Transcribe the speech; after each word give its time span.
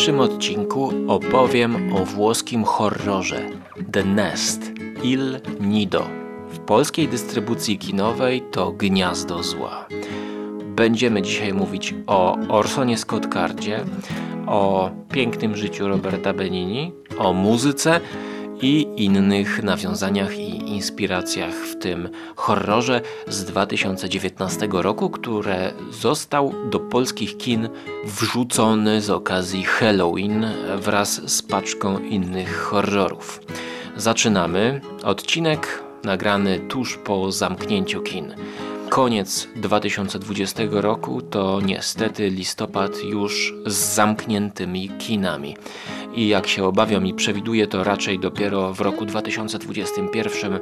dzisiejszym 0.00 0.20
odcinku 0.20 0.92
opowiem 1.08 1.92
o 1.92 2.04
włoskim 2.04 2.64
horrorze 2.64 3.40
The 3.92 4.04
Nest 4.04 4.72
Il 5.02 5.40
Nido. 5.60 6.06
W 6.48 6.58
polskiej 6.58 7.08
dystrybucji 7.08 7.78
kinowej 7.78 8.42
to 8.50 8.72
Gniazdo 8.72 9.42
Zła. 9.42 9.86
Będziemy 10.64 11.22
dzisiaj 11.22 11.54
mówić 11.54 11.94
o 12.06 12.36
Orsonie 12.48 12.98
Scott 12.98 13.32
Cardzie, 13.32 13.84
o 14.46 14.90
pięknym 15.12 15.56
życiu 15.56 15.88
Roberta 15.88 16.32
Benini, 16.32 16.92
o 17.18 17.32
muzyce 17.32 18.00
i 18.62 18.86
innych 18.96 19.62
nawiązaniach 19.62 20.38
i 20.38 20.70
inspiracjach 20.70 21.54
w 21.54 21.78
tym 21.78 22.08
horrorze 22.36 23.00
z 23.28 23.44
2019 23.44 24.68
roku, 24.72 25.10
które 25.10 25.72
został 25.90 26.54
do 26.70 26.80
polskich 26.80 27.36
kin 27.36 27.68
wrzucony 28.04 29.00
z 29.00 29.10
okazji 29.10 29.64
Halloween 29.64 30.46
wraz 30.76 31.30
z 31.36 31.42
paczką 31.42 31.98
innych 31.98 32.56
horrorów. 32.56 33.40
Zaczynamy. 33.96 34.80
Odcinek 35.02 35.82
nagrany 36.04 36.58
tuż 36.58 36.96
po 36.96 37.32
zamknięciu 37.32 38.02
kin. 38.02 38.34
Koniec 38.90 39.48
2020 39.56 40.62
roku 40.70 41.22
to 41.22 41.60
niestety 41.60 42.30
listopad 42.30 43.04
już 43.04 43.54
z 43.66 43.74
zamkniętymi 43.74 44.88
kinami. 44.88 45.56
I 46.14 46.28
jak 46.28 46.46
się 46.46 46.64
obawiam 46.64 47.06
i 47.06 47.14
przewiduję, 47.14 47.66
to 47.66 47.84
raczej 47.84 48.18
dopiero 48.18 48.74
w 48.74 48.80
roku 48.80 49.06
2021 49.06 50.60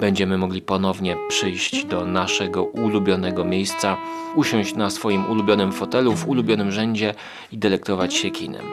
będziemy 0.00 0.38
mogli 0.38 0.62
ponownie 0.62 1.16
przyjść 1.28 1.84
do 1.84 2.06
naszego 2.06 2.64
ulubionego 2.64 3.44
miejsca, 3.44 3.96
usiąść 4.34 4.74
na 4.74 4.90
swoim 4.90 5.30
ulubionym 5.30 5.72
fotelu, 5.72 6.12
w 6.12 6.28
ulubionym 6.28 6.72
rzędzie 6.72 7.14
i 7.52 7.58
delektować 7.58 8.14
się 8.14 8.30
kinem. 8.30 8.64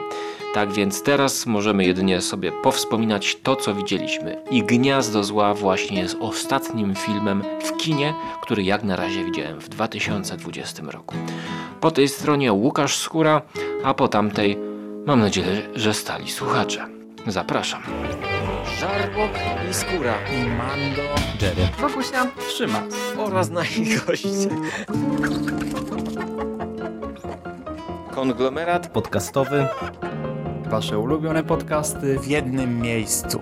Tak 0.56 0.72
więc 0.72 1.02
teraz 1.02 1.46
możemy 1.46 1.84
jedynie 1.84 2.20
sobie 2.20 2.52
powspominać 2.62 3.36
to, 3.42 3.56
co 3.56 3.74
widzieliśmy. 3.74 4.42
I 4.50 4.62
Gniazdo 4.62 5.24
Zła 5.24 5.54
właśnie 5.54 6.00
jest 6.00 6.16
ostatnim 6.20 6.94
filmem 6.94 7.42
w 7.64 7.76
kinie, 7.76 8.14
który 8.42 8.62
jak 8.62 8.82
na 8.82 8.96
razie 8.96 9.24
widziałem 9.24 9.60
w 9.60 9.68
2020 9.68 10.82
roku. 10.82 11.14
Po 11.80 11.90
tej 11.90 12.08
stronie 12.08 12.52
Łukasz 12.52 12.96
Skóra, 12.96 13.42
a 13.84 13.94
po 13.94 14.08
tamtej 14.08 14.58
mam 15.06 15.20
nadzieję, 15.20 15.62
że 15.74 15.94
stali 15.94 16.30
słuchacze. 16.30 16.86
Zapraszam. 17.26 17.82
Żarłok 18.80 19.30
i 19.70 19.74
Skóra. 19.74 20.14
I 20.32 20.48
Mando, 20.48 21.02
Jerry. 21.42 21.68
Wokusia, 21.80 22.26
Trzyma. 22.48 22.82
oraz 23.18 23.50
nasi 23.50 23.84
goście. 24.06 24.48
Konglomerat 28.14 28.88
Podcastowy. 28.88 29.66
Wasze 30.70 30.98
ulubione 30.98 31.44
podcasty 31.44 32.18
w 32.18 32.26
jednym 32.26 32.80
miejscu. 32.80 33.40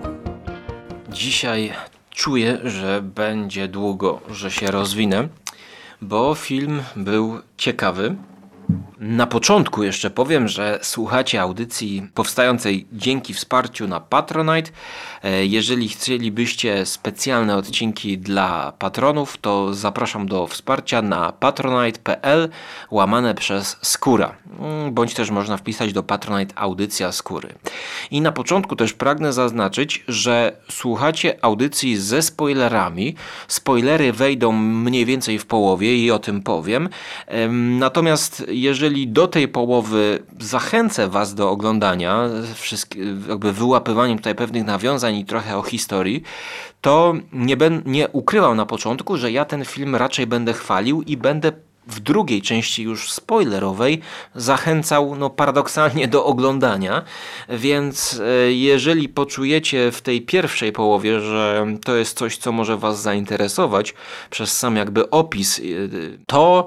Dzisiaj 1.09 1.73
czuję, 2.09 2.57
że 2.63 3.01
będzie 3.01 3.67
długo, 3.67 4.21
że 4.29 4.51
się 4.51 4.71
rozwinę, 4.71 5.27
bo 6.01 6.35
film 6.35 6.81
był 6.95 7.39
ciekawy. 7.57 8.15
Na 8.99 9.27
początku 9.27 9.83
jeszcze 9.83 10.09
powiem, 10.09 10.47
że 10.47 10.79
słuchacie 10.81 11.41
audycji 11.41 12.07
powstającej 12.13 12.87
dzięki 12.93 13.33
wsparciu 13.33 13.87
na 13.87 13.99
Patronite. 13.99 14.71
E, 15.23 15.45
Jeżeli 15.45 15.89
chcielibyście 15.89 16.85
specjalne 16.85 17.55
odcinki 17.55 18.17
dla 18.17 18.73
patronów, 18.79 19.37
to 19.37 19.73
zapraszam 19.73 20.27
do 20.27 20.47
wsparcia 20.47 21.01
na 21.01 21.31
patronite.pl 21.31 22.49
łamane 22.91 23.35
przez 23.35 23.77
Skóra. 23.81 24.35
Mm, 24.59 24.93
Bądź 24.93 25.13
też 25.13 25.29
można 25.31 25.57
wpisać 25.57 25.93
do 25.93 26.03
Patronite 26.03 26.59
audycja 26.59 27.11
Skóry. 27.11 27.49
I 28.11 28.21
na 28.21 28.31
początku 28.31 28.75
też 28.75 28.93
pragnę 28.93 29.33
zaznaczyć, 29.33 30.03
że 30.07 30.57
słuchacie 30.71 31.37
audycji 31.41 31.97
ze 31.97 32.21
spoilerami. 32.21 33.15
Spoilery 33.47 34.13
wejdą 34.13 34.51
mniej 34.51 35.05
więcej 35.05 35.39
w 35.39 35.45
połowie 35.45 35.97
i 35.97 36.11
o 36.11 36.19
tym 36.19 36.41
powiem. 36.41 36.89
Em, 37.27 37.79
Natomiast 37.79 38.45
jeżeli 38.47 38.84
do 39.07 39.27
tej 39.27 39.47
połowy 39.47 40.23
zachęcę 40.39 41.07
Was 41.07 41.35
do 41.35 41.49
oglądania, 41.49 42.29
jakby 43.29 43.53
wyłapywaniem 43.53 44.17
tutaj 44.17 44.35
pewnych 44.35 44.65
nawiązań 44.65 45.15
i 45.15 45.25
trochę 45.25 45.57
o 45.57 45.61
historii, 45.61 46.23
to 46.81 47.13
nie, 47.33 47.57
ben, 47.57 47.81
nie 47.85 48.07
ukrywam 48.09 48.57
na 48.57 48.65
początku, 48.65 49.17
że 49.17 49.31
ja 49.31 49.45
ten 49.45 49.65
film 49.65 49.95
raczej 49.95 50.27
będę 50.27 50.53
chwalił 50.53 51.01
i 51.01 51.17
będę 51.17 51.51
w 51.87 51.99
drugiej 51.99 52.41
części 52.41 52.83
już 52.83 53.11
spoilerowej 53.11 54.01
zachęcał 54.35 55.15
no 55.15 55.29
paradoksalnie 55.29 56.07
do 56.07 56.25
oglądania, 56.25 57.03
więc 57.49 58.21
e, 58.23 58.51
jeżeli 58.53 59.09
poczujecie 59.09 59.91
w 59.91 60.01
tej 60.01 60.21
pierwszej 60.21 60.71
połowie, 60.71 61.19
że 61.19 61.67
to 61.83 61.95
jest 61.95 62.17
coś, 62.17 62.37
co 62.37 62.51
może 62.51 62.77
Was 62.77 63.01
zainteresować 63.01 63.93
przez 64.29 64.57
sam 64.57 64.75
jakby 64.75 65.09
opis, 65.09 65.59
e, 65.59 65.63
to 66.27 66.65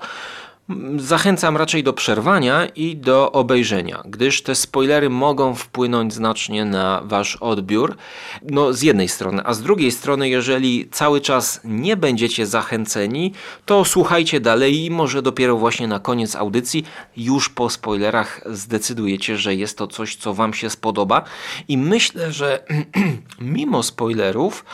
Zachęcam 0.96 1.56
raczej 1.56 1.82
do 1.82 1.92
przerwania 1.92 2.66
i 2.66 2.96
do 2.96 3.32
obejrzenia, 3.32 4.02
gdyż 4.04 4.42
te 4.42 4.54
spoilery 4.54 5.10
mogą 5.10 5.54
wpłynąć 5.54 6.14
znacznie 6.14 6.64
na 6.64 7.02
wasz 7.04 7.36
odbiór. 7.36 7.96
No, 8.42 8.72
z 8.72 8.82
jednej 8.82 9.08
strony, 9.08 9.42
a 9.44 9.54
z 9.54 9.62
drugiej 9.62 9.92
strony, 9.92 10.28
jeżeli 10.28 10.88
cały 10.90 11.20
czas 11.20 11.60
nie 11.64 11.96
będziecie 11.96 12.46
zachęceni, 12.46 13.32
to 13.66 13.84
słuchajcie 13.84 14.40
dalej 14.40 14.84
i 14.84 14.90
może 14.90 15.22
dopiero 15.22 15.56
właśnie 15.56 15.88
na 15.88 15.98
koniec 15.98 16.36
audycji, 16.36 16.84
już 17.16 17.48
po 17.48 17.70
spoilerach, 17.70 18.40
zdecydujecie, 18.46 19.36
że 19.36 19.54
jest 19.54 19.78
to 19.78 19.86
coś, 19.86 20.16
co 20.16 20.34
wam 20.34 20.54
się 20.54 20.70
spodoba. 20.70 21.24
I 21.68 21.78
myślę, 21.78 22.32
że 22.32 22.64
mimo 23.40 23.82
spoilerów, 23.82 24.64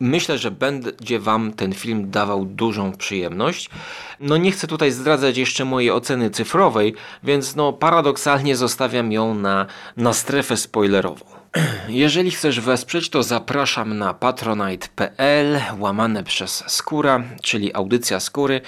myślę, 0.00 0.38
że 0.38 0.50
będzie 0.50 1.18
wam 1.18 1.52
ten 1.52 1.72
film 1.72 2.10
dawał 2.10 2.44
dużą 2.44 2.92
przyjemność. 2.92 3.70
No 4.20 4.36
nie 4.36 4.52
chcę 4.52 4.66
tutaj 4.66 4.90
zdradzać 4.90 5.36
jeszcze 5.36 5.64
mojej 5.64 5.90
oceny 5.90 6.30
cyfrowej, 6.30 6.94
więc 7.22 7.56
no 7.56 7.72
paradoksalnie 7.72 8.56
zostawiam 8.56 9.12
ją 9.12 9.34
na, 9.34 9.66
na 9.96 10.12
strefę 10.12 10.56
spoilerową. 10.56 11.43
Jeżeli 11.88 12.30
chcesz 12.30 12.60
wesprzeć, 12.60 13.10
to 13.10 13.22
zapraszam 13.22 13.98
na 13.98 14.14
patronite.pl 14.14 15.60
łamane 15.78 16.24
przez 16.24 16.64
Skóra, 16.66 17.22
czyli 17.42 17.74
audycja 17.74 18.20
Skóry. 18.20 18.60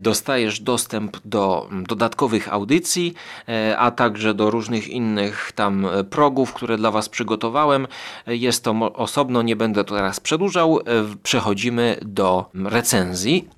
Dostajesz 0.00 0.60
dostęp 0.60 1.16
do 1.24 1.68
dodatkowych 1.88 2.52
audycji, 2.52 3.14
e, 3.48 3.78
a 3.78 3.90
także 3.90 4.34
do 4.34 4.50
różnych 4.50 4.88
innych 4.88 5.52
tam 5.54 5.86
e, 5.86 6.04
progów, 6.04 6.52
które 6.52 6.76
dla 6.76 6.90
Was 6.90 7.08
przygotowałem. 7.08 7.86
Jest 8.26 8.64
to 8.64 8.92
osobno, 8.92 9.42
nie 9.42 9.56
będę 9.56 9.84
to 9.84 9.94
teraz 9.94 10.20
przedłużał. 10.20 10.80
E, 10.80 10.82
Przechodzimy 11.22 11.96
do 12.02 12.50
recenzji. 12.54 13.48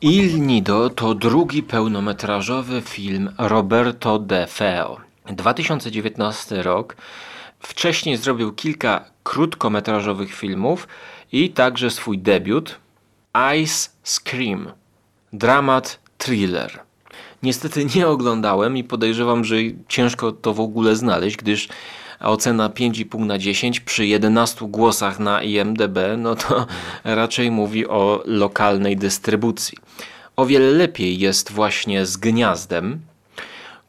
Il 0.00 0.46
Nido 0.46 0.90
to 0.90 1.14
drugi 1.14 1.62
pełnometrażowy 1.62 2.80
film 2.80 3.32
Roberto 3.38 4.18
De 4.18 4.46
Feo. 4.46 5.09
2019 5.32 6.62
rok. 6.62 6.96
Wcześniej 7.60 8.16
zrobił 8.16 8.52
kilka 8.52 9.04
krótkometrażowych 9.22 10.34
filmów 10.34 10.88
i 11.32 11.50
także 11.50 11.90
swój 11.90 12.18
debiut 12.18 12.78
Ice 13.62 13.90
Scream. 14.04 14.72
Dramat 15.32 15.98
thriller. 16.18 16.80
Niestety 17.42 17.86
nie 17.96 18.08
oglądałem 18.08 18.76
i 18.76 18.84
podejrzewam, 18.84 19.44
że 19.44 19.56
ciężko 19.88 20.32
to 20.32 20.54
w 20.54 20.60
ogóle 20.60 20.96
znaleźć, 20.96 21.36
gdyż 21.36 21.68
ocena 22.20 22.68
5,5 22.68 23.26
na 23.26 23.38
10 23.38 23.80
przy 23.80 24.06
11 24.06 24.66
głosach 24.68 25.18
na 25.18 25.42
IMDb, 25.42 25.98
no 26.18 26.34
to 26.34 26.66
raczej 27.04 27.50
mówi 27.50 27.86
o 27.86 28.22
lokalnej 28.24 28.96
dystrybucji. 28.96 29.78
O 30.36 30.46
wiele 30.46 30.70
lepiej 30.70 31.18
jest 31.18 31.52
właśnie 31.52 32.06
z 32.06 32.16
Gniazdem, 32.16 33.00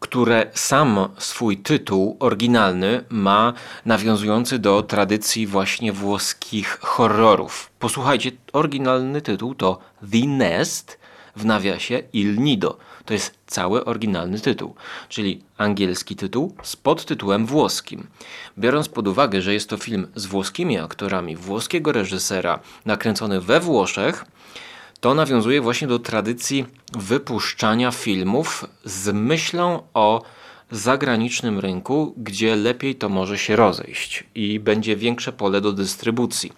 które 0.02 0.52
sam 0.54 1.10
swój 1.18 1.58
tytuł 1.58 2.18
oryginalny 2.20 3.04
ma 3.10 3.54
nawiązujący 3.86 4.60
do 4.60 4.84
tradycji 4.84 5.48
właśnie 5.48 5.94
włoskich 5.94 6.80
horrorów. 6.82 7.72
Posłuchajcie, 7.80 8.32
oryginalny 8.54 9.22
tytuł 9.22 9.56
to 9.56 9.80
The 10.12 10.28
Nest 10.28 11.00
w 11.36 11.46
nawiasie 11.46 12.04
Il 12.14 12.40
Nido. 12.40 12.78
To 13.06 13.14
jest 13.14 13.34
cały 13.48 13.86
oryginalny 13.86 14.40
tytuł, 14.40 14.76
czyli 15.10 15.44
angielski 15.58 16.16
tytuł 16.16 16.56
z 16.64 16.76
podtytułem 16.76 17.46
włoskim. 17.46 18.08
Biorąc 18.58 18.90
pod 18.90 19.08
uwagę, 19.08 19.42
że 19.42 19.54
jest 19.54 19.70
to 19.70 19.78
film 19.78 20.08
z 20.16 20.26
włoskimi 20.26 20.78
aktorami, 20.78 21.36
włoskiego 21.36 21.92
reżysera, 21.92 22.60
nakręcony 22.86 23.42
we 23.42 23.60
Włoszech, 23.60 24.26
to 25.02 25.14
nawiązuje 25.14 25.62
właśnie 25.62 25.88
do 25.88 26.00
tradycji 26.00 26.66
wypuszczania 26.98 27.92
filmów 27.92 28.66
z 28.86 29.14
myślą 29.14 29.84
o 29.94 30.22
zagranicznym 30.72 31.60
rynku, 31.60 32.14
gdzie 32.18 32.56
lepiej 32.56 32.96
to 32.96 33.10
może 33.10 33.38
się 33.38 33.56
rozejść 33.56 34.24
i 34.36 34.60
będzie 34.60 34.96
większe 34.96 35.32
pole 35.32 35.62
do 35.62 35.72
dystrybucji. 35.72 36.54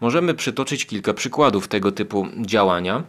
Możemy 0.00 0.34
przytoczyć 0.34 0.86
kilka 0.86 1.14
przykładów 1.14 1.68
tego 1.68 1.92
typu 1.92 2.26
działania. 2.40 3.02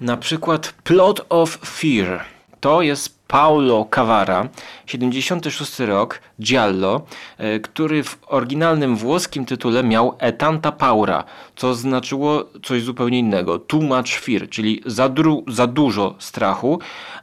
Na 0.00 0.16
przykład 0.16 0.74
Plot 0.84 1.26
of 1.28 1.58
Fear. 1.64 2.24
To 2.60 2.82
jest 2.82 3.15
Paulo 3.26 3.84
Cavara, 3.84 4.48
76 4.86 5.78
rok, 5.80 6.20
Giallo, 6.40 7.06
e, 7.38 7.60
który 7.60 8.04
w 8.04 8.18
oryginalnym 8.26 8.96
włoskim 8.96 9.44
tytule 9.44 9.84
miał 9.84 10.16
Etanta 10.18 10.72
Paura, 10.72 11.24
co 11.56 11.74
znaczyło 11.74 12.44
coś 12.62 12.82
zupełnie 12.82 13.18
innego. 13.18 13.58
Too 13.58 13.80
much 13.80 14.08
fear, 14.08 14.48
czyli 14.48 14.82
za, 14.86 15.10
za 15.48 15.66
dużo 15.66 16.14
strachu, 16.18 16.78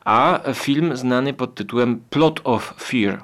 a 0.06 0.40
film 0.54 0.98
znany 0.98 1.34
pod 1.34 1.56
tytułem 1.56 2.02
Plot 2.10 2.40
of 2.44 2.74
Fear. 2.80 3.24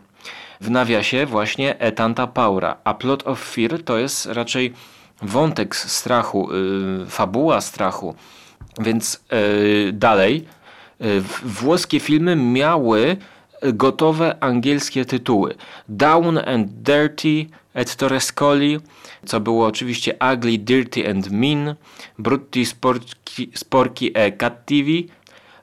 W 0.61 0.71
nawiasie 0.71 1.25
właśnie 1.25 1.79
Etanta 1.79 2.27
Paura, 2.27 2.77
a 2.83 2.93
Plot 2.93 3.27
of 3.27 3.39
Fear 3.39 3.83
to 3.83 3.97
jest 3.97 4.25
raczej 4.25 4.73
wątek 5.21 5.75
strachu, 5.75 6.49
yy, 6.53 7.05
fabuła 7.05 7.61
strachu. 7.61 8.15
Więc 8.79 9.23
yy, 9.31 9.93
dalej, 9.93 10.47
włoskie 11.43 11.99
filmy 11.99 12.35
miały 12.35 13.17
gotowe 13.73 14.43
angielskie 14.43 15.05
tytuły. 15.05 15.55
Down 15.89 16.37
and 16.37 16.67
Dirty, 16.67 17.45
Ettore 17.73 18.19
Scoli, 18.19 18.79
co 19.25 19.39
było 19.39 19.67
oczywiście 19.67 20.17
Ugly, 20.33 20.57
Dirty 20.57 21.09
and 21.09 21.31
Mean, 21.31 21.75
Brutti, 22.19 22.65
Sporchi, 23.55 24.11
e 24.13 24.31
Cattivi, 24.31 25.09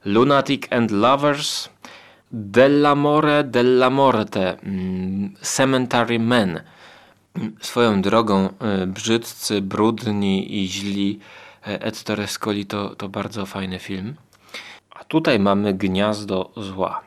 Lunatic 0.04 0.72
and 0.72 0.90
Lovers, 0.90 1.68
Dell'amore, 2.32 3.44
della 3.44 3.90
morte, 3.90 4.58
mm, 4.62 5.34
Cemetery 5.42 6.18
Men. 6.18 6.60
Swoją 7.60 8.02
drogą 8.02 8.48
y, 8.82 8.86
brzydcy, 8.86 9.62
brudni 9.62 10.62
i 10.62 10.68
źli 10.68 11.18
e, 11.66 11.82
Ettore 11.82 12.26
Scoli 12.26 12.66
to, 12.66 12.94
to 12.94 13.08
bardzo 13.08 13.46
fajny 13.46 13.78
film. 13.78 14.14
Tutaj 15.08 15.38
mamy 15.38 15.74
Gniazdo 15.74 16.50
Zła. 16.56 17.00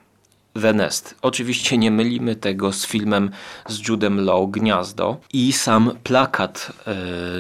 The 0.61 0.73
Nest. 0.73 1.15
Oczywiście 1.21 1.77
nie 1.77 1.91
mylimy 1.91 2.35
tego 2.35 2.71
z 2.71 2.87
filmem 2.87 3.31
z 3.67 3.87
Judem 3.87 4.25
Law 4.25 4.51
Gniazdo 4.51 5.17
i 5.33 5.53
sam 5.53 5.91
plakat 6.03 6.71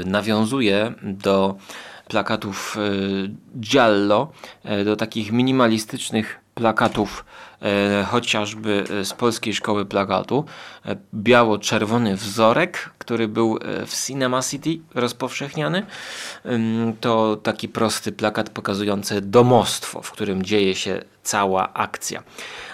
y, 0.03 0.05
nawiązuje 0.05 0.93
do 1.03 1.55
plakatów 2.07 2.77
y, 2.77 3.59
Giallo, 3.59 4.31
y, 4.81 4.85
do 4.85 4.95
takich 4.95 5.31
minimalistycznych 5.31 6.39
plakatów 6.59 7.25
e, 7.48 7.48
chociażby 8.05 8.83
z 9.03 9.13
Polskiej 9.13 9.53
Szkoły 9.53 9.85
Plakatu. 9.85 10.45
E, 10.85 10.95
biało-czerwony 11.13 12.15
wzorek, 12.15 12.89
który 12.97 13.27
był 13.27 13.57
e, 13.61 13.85
w 13.85 14.05
Cinema 14.05 14.41
City 14.41 14.79
rozpowszechniany. 14.95 15.85
To 17.01 17.35
taki 17.35 17.69
prosty 17.69 18.11
plakat 18.11 18.49
pokazujący 18.49 19.21
domostwo, 19.21 20.01
w 20.01 20.11
którym 20.11 20.43
dzieje 20.43 20.75
się 20.75 21.01
cała 21.23 21.73
akcja. 21.73 22.23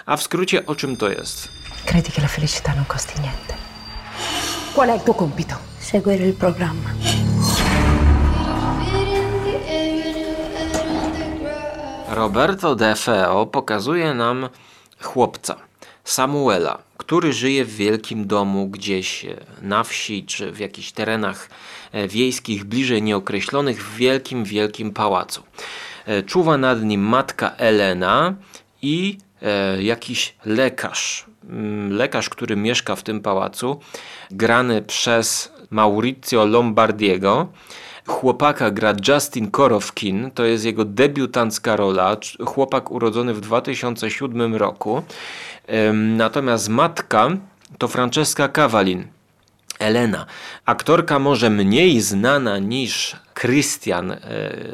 A 0.06 0.16
w 0.16 0.22
skrócie 0.22 0.66
o 0.66 0.74
czym 0.74 0.96
to 0.96 1.08
jest? 1.08 1.48
Credi 1.86 2.10
che 2.12 2.22
la 2.22 2.28
felicità 2.28 2.74
non 2.74 2.84
costi 2.84 3.20
niente. 3.20 3.54
Qual 4.74 4.88
è 4.88 4.94
il 4.94 5.02
tuo 5.02 5.14
compito? 5.14 5.54
Seguire 5.78 6.26
il 6.26 6.34
programma. 6.34 6.90
Roberto 12.08 12.74
De 12.74 12.94
Feo 12.94 13.46
pokazuje 13.46 14.14
nam 14.14 14.48
chłopca, 15.00 15.56
Samuela, 16.04 16.78
który 16.96 17.32
żyje 17.32 17.64
w 17.64 17.76
wielkim 17.76 18.26
domu 18.26 18.68
gdzieś 18.68 19.24
e, 19.24 19.36
na 19.62 19.84
wsi 19.84 20.24
czy 20.24 20.52
w 20.52 20.58
jakichś 20.58 20.92
terenach 20.92 21.50
e, 21.92 22.08
wiejskich, 22.08 22.64
bliżej 22.64 23.02
nieokreślonych, 23.02 23.84
w 23.84 23.96
wielkim, 23.96 24.44
wielkim 24.44 24.90
pałacu. 24.90 25.42
E, 26.06 26.22
Czuwa 26.22 26.58
nad 26.58 26.82
nim 26.82 27.00
matka 27.00 27.50
Elena 27.56 28.34
i 28.82 29.18
jakiś 29.78 30.34
lekarz. 30.44 31.26
Mm, 31.48 31.92
Lekarz, 31.92 32.28
który 32.28 32.56
mieszka 32.56 32.96
w 32.96 33.02
tym 33.02 33.20
pałacu, 33.20 33.80
grany 34.30 34.82
przez 34.82 35.52
Maurizio 35.70 36.46
Lombardiego. 36.46 37.48
Chłopaka 38.06 38.70
gra 38.70 38.94
Justin 39.08 39.50
Korowkin, 39.50 40.30
to 40.34 40.44
jest 40.44 40.64
jego 40.64 40.84
debiutancka 40.84 41.76
rola, 41.76 42.16
chłopak 42.46 42.90
urodzony 42.90 43.34
w 43.34 43.40
2007 43.40 44.54
roku. 44.54 45.02
Natomiast 45.92 46.68
matka 46.68 47.30
to 47.78 47.88
Francesca 47.88 48.48
Cavallin. 48.48 49.15
Elena. 49.78 50.26
Aktorka 50.64 51.18
może 51.18 51.50
mniej 51.50 52.00
znana 52.00 52.58
niż 52.58 53.16
Christian 53.40 54.10
e, 54.10 54.18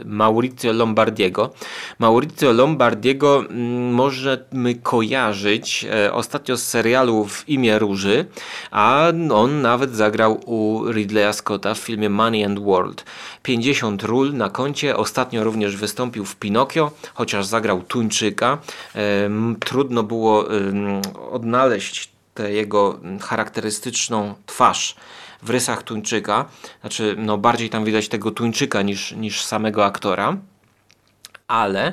Maurizio 0.05 0.73
Lombardiego. 0.73 1.51
Maurizio 1.99 2.53
Lombardiego 2.53 3.41
mm, 3.41 3.95
możemy 3.95 4.75
kojarzyć 4.83 5.87
e, 5.91 6.13
ostatnio 6.13 6.57
z 6.57 6.63
serialu 6.63 7.25
W 7.25 7.49
imię 7.49 7.79
Róży, 7.79 8.25
a 8.71 9.13
on 9.33 9.63
nawet 9.63 9.97
zagrał 9.97 10.41
u 10.47 10.85
Ridleya 10.93 11.33
Scotta 11.33 11.75
w 11.75 11.79
filmie 11.79 12.11
Money 12.11 12.45
and 12.45 12.59
World. 12.59 13.05
50 13.43 14.03
ról 14.03 14.33
na 14.33 14.51
koncie, 14.51 14.97
ostatnio 14.97 15.45
również 15.45 15.77
wystąpił 15.77 16.25
w 16.25 16.37
Pinokio, 16.37 16.91
chociaż 17.15 17.47
zagrał 17.47 17.83
Tuńczyka. 17.83 18.59
Em, 18.95 19.57
Trudno 19.61 20.03
było 20.03 20.45
odnaleźć 21.31 22.12
tę 22.35 22.53
jego 22.53 23.01
charakterystyczną 23.21 24.35
twarz 24.47 24.97
w 25.43 25.51
rysach 25.51 25.83
Tuńczyka. 25.83 26.45
Znaczy, 26.81 27.15
no 27.19 27.39
bardziej 27.39 27.71
tam 27.71 27.85
widać 27.85 28.09
tego 28.09 28.31
Tuńczyka 28.31 28.83
niż, 28.83 29.13
niż 29.13 29.45
samego 29.45 29.85
aktora. 29.85 30.37
Ale 31.49 31.93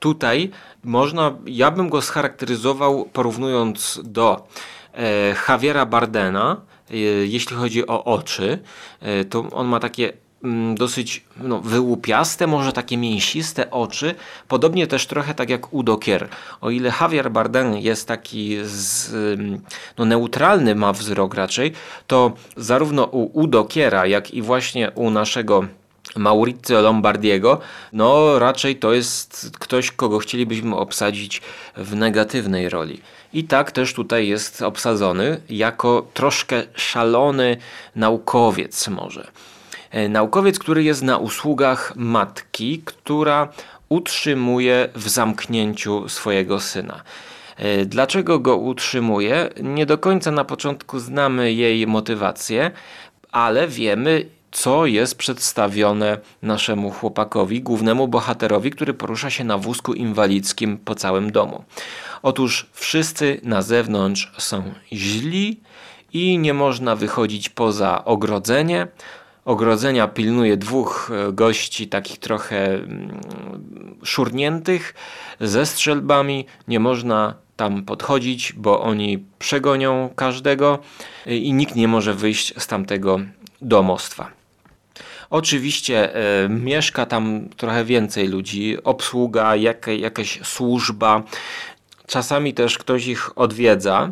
tutaj 0.00 0.50
można, 0.84 1.36
ja 1.46 1.70
bym 1.70 1.88
go 1.88 2.02
scharakteryzował 2.02 3.04
porównując 3.12 4.00
do 4.04 4.48
e, 4.94 5.34
Javiera 5.48 5.86
Bardena, 5.86 6.60
e, 6.90 6.96
jeśli 7.26 7.56
chodzi 7.56 7.86
o 7.86 8.04
oczy, 8.04 8.58
e, 9.00 9.24
to 9.24 9.50
on 9.52 9.66
ma 9.66 9.80
takie 9.80 10.12
mm, 10.12 10.18
dosyć 10.74 11.24
no, 11.36 11.60
wyłupiaste, 11.60 12.46
może 12.46 12.72
takie 12.72 12.96
mięsiste 12.96 13.70
oczy, 13.70 14.14
podobnie 14.48 14.86
też 14.86 15.06
trochę 15.06 15.34
tak 15.34 15.50
jak 15.50 15.72
Udo 15.72 15.96
Kier. 15.96 16.28
O 16.60 16.70
ile 16.70 16.92
Javier 17.00 17.30
Bardem 17.30 17.78
jest 17.78 18.08
taki 18.08 18.56
z, 18.64 19.14
ym, 19.14 19.60
no, 19.98 20.04
neutralny 20.04 20.74
ma 20.74 20.92
wzrok 20.92 21.34
raczej, 21.34 21.72
to 22.06 22.32
zarówno 22.56 23.04
u 23.04 23.40
Udo 23.40 23.64
Kiera, 23.64 24.06
jak 24.06 24.30
i 24.30 24.42
właśnie 24.42 24.90
u 24.90 25.10
naszego 25.10 25.64
Maurizio 26.16 26.80
Lombardiego, 26.80 27.60
no 27.92 28.38
raczej 28.38 28.76
to 28.76 28.92
jest 28.92 29.50
ktoś, 29.58 29.90
kogo 29.90 30.18
chcielibyśmy 30.18 30.76
obsadzić 30.76 31.42
w 31.76 31.96
negatywnej 31.96 32.68
roli. 32.68 33.00
I 33.32 33.44
tak 33.44 33.72
też 33.72 33.94
tutaj 33.94 34.28
jest 34.28 34.62
obsadzony 34.62 35.40
jako 35.50 36.06
troszkę 36.14 36.62
szalony 36.74 37.56
naukowiec 37.96 38.88
może. 38.88 39.30
E, 39.90 40.08
Naukowiec, 40.08 40.58
który 40.58 40.82
jest 40.84 41.02
na 41.02 41.18
usługach 41.18 41.92
matki, 41.96 42.82
która 42.84 43.48
utrzymuje 43.88 44.88
w 44.94 45.08
zamknięciu 45.08 46.08
swojego 46.08 46.60
syna. 46.60 47.02
E, 47.56 47.84
Dlaczego 47.84 48.38
go 48.38 48.56
utrzymuje? 48.56 49.48
Nie 49.62 49.86
do 49.86 49.98
końca 49.98 50.30
na 50.30 50.44
początku 50.44 50.98
znamy 50.98 51.52
jej 51.52 51.86
motywację, 51.86 52.70
ale 53.32 53.68
wiemy, 53.68 54.26
co 54.52 54.86
jest 54.86 55.18
przedstawione 55.18 56.18
naszemu 56.42 56.90
chłopakowi, 56.90 57.62
głównemu 57.62 58.08
bohaterowi, 58.08 58.70
który 58.70 58.94
porusza 58.94 59.30
się 59.30 59.44
na 59.44 59.58
wózku 59.58 59.94
inwalidzkim 59.94 60.78
po 60.78 60.94
całym 60.94 61.32
domu. 61.32 61.64
Otóż 62.22 62.66
wszyscy 62.72 63.40
na 63.42 63.62
zewnątrz 63.62 64.32
są 64.38 64.62
źli 64.92 65.60
i 66.12 66.38
nie 66.38 66.54
można 66.54 66.96
wychodzić 66.96 67.48
poza 67.48 68.04
ogrodzenie. 68.04 68.86
Ogrodzenia 69.48 70.08
pilnuje 70.08 70.56
dwóch 70.56 71.10
e, 71.10 71.32
gości, 71.32 71.88
takich 71.88 72.18
trochę 72.18 72.74
mm, 72.74 73.20
szurniętych, 74.04 74.94
ze 75.40 75.66
strzelbami. 75.66 76.46
Nie 76.68 76.80
można 76.80 77.34
tam 77.56 77.82
podchodzić, 77.82 78.52
bo 78.52 78.80
oni 78.80 79.24
przegonią 79.38 80.10
każdego 80.16 80.78
e, 81.26 81.36
i 81.36 81.52
nikt 81.52 81.76
nie 81.76 81.88
może 81.88 82.14
wyjść 82.14 82.54
z 82.58 82.66
tamtego 82.66 83.20
domostwa. 83.62 84.30
Oczywiście 85.30 86.14
e, 86.14 86.48
mieszka 86.48 87.06
tam 87.06 87.48
trochę 87.56 87.84
więcej 87.84 88.28
ludzi, 88.28 88.76
obsługa, 88.84 89.56
jak, 89.56 89.86
jakaś 89.86 90.40
służba, 90.42 91.22
czasami 92.06 92.54
też 92.54 92.78
ktoś 92.78 93.06
ich 93.06 93.38
odwiedza. 93.38 94.10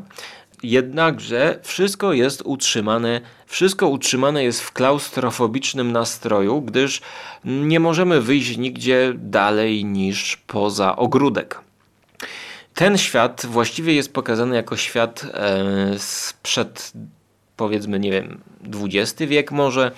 Jednakże 0.63 1.59
wszystko 1.63 2.13
jest 2.13 2.43
utrzymane, 2.45 3.21
wszystko 3.47 3.89
utrzymane 3.89 4.45
jest 4.45 4.61
w 4.61 4.73
klaustrofobicznym 4.73 5.93
nastroju, 5.93 6.63
gdyż 6.63 7.01
nie 7.45 7.81
możemy 7.81 8.21
wyjść 8.21 8.57
nigdzie 8.57 9.13
dalej 9.17 9.85
niż 9.85 10.37
poza 10.37 10.97
ogródek. 10.97 11.61
Ten 12.75 12.99
świat 12.99 13.47
właściwie 13.47 13.95
jest 13.95 14.13
pokazany 14.13 14.57
jako 14.57 14.77
świat 14.77 15.27
e, 15.35 15.99
sprzed 15.99 16.93
powiedzmy, 17.57 18.01
nie 18.01 18.11
wiem, 18.11 18.41
XX 18.85 19.23
wiek 19.31 19.53
może. 19.53 19.93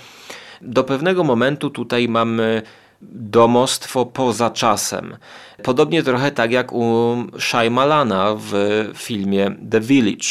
Do 0.60 0.84
pewnego 0.84 1.24
momentu 1.24 1.70
tutaj 1.70 2.08
mamy 2.08 2.62
domostwo 3.02 4.06
poza 4.06 4.50
czasem. 4.50 5.16
Podobnie 5.62 6.02
trochę 6.02 6.30
tak 6.30 6.52
jak 6.52 6.72
u 6.72 7.16
Shaimalana 7.38 8.34
w 8.38 8.52
filmie 8.94 9.56
The 9.70 9.80
Village, 9.80 10.28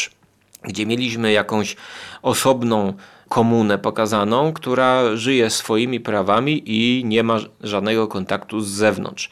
gdzie 0.62 0.86
mieliśmy 0.86 1.32
jakąś 1.32 1.76
osobną 2.22 2.94
komunę 3.28 3.78
pokazaną, 3.78 4.52
która 4.52 5.16
żyje 5.16 5.50
swoimi 5.50 6.00
prawami 6.00 6.62
i 6.66 7.04
nie 7.04 7.22
ma 7.22 7.38
żadnego 7.60 8.08
kontaktu 8.08 8.60
z 8.60 8.68
zewnątrz. 8.68 9.30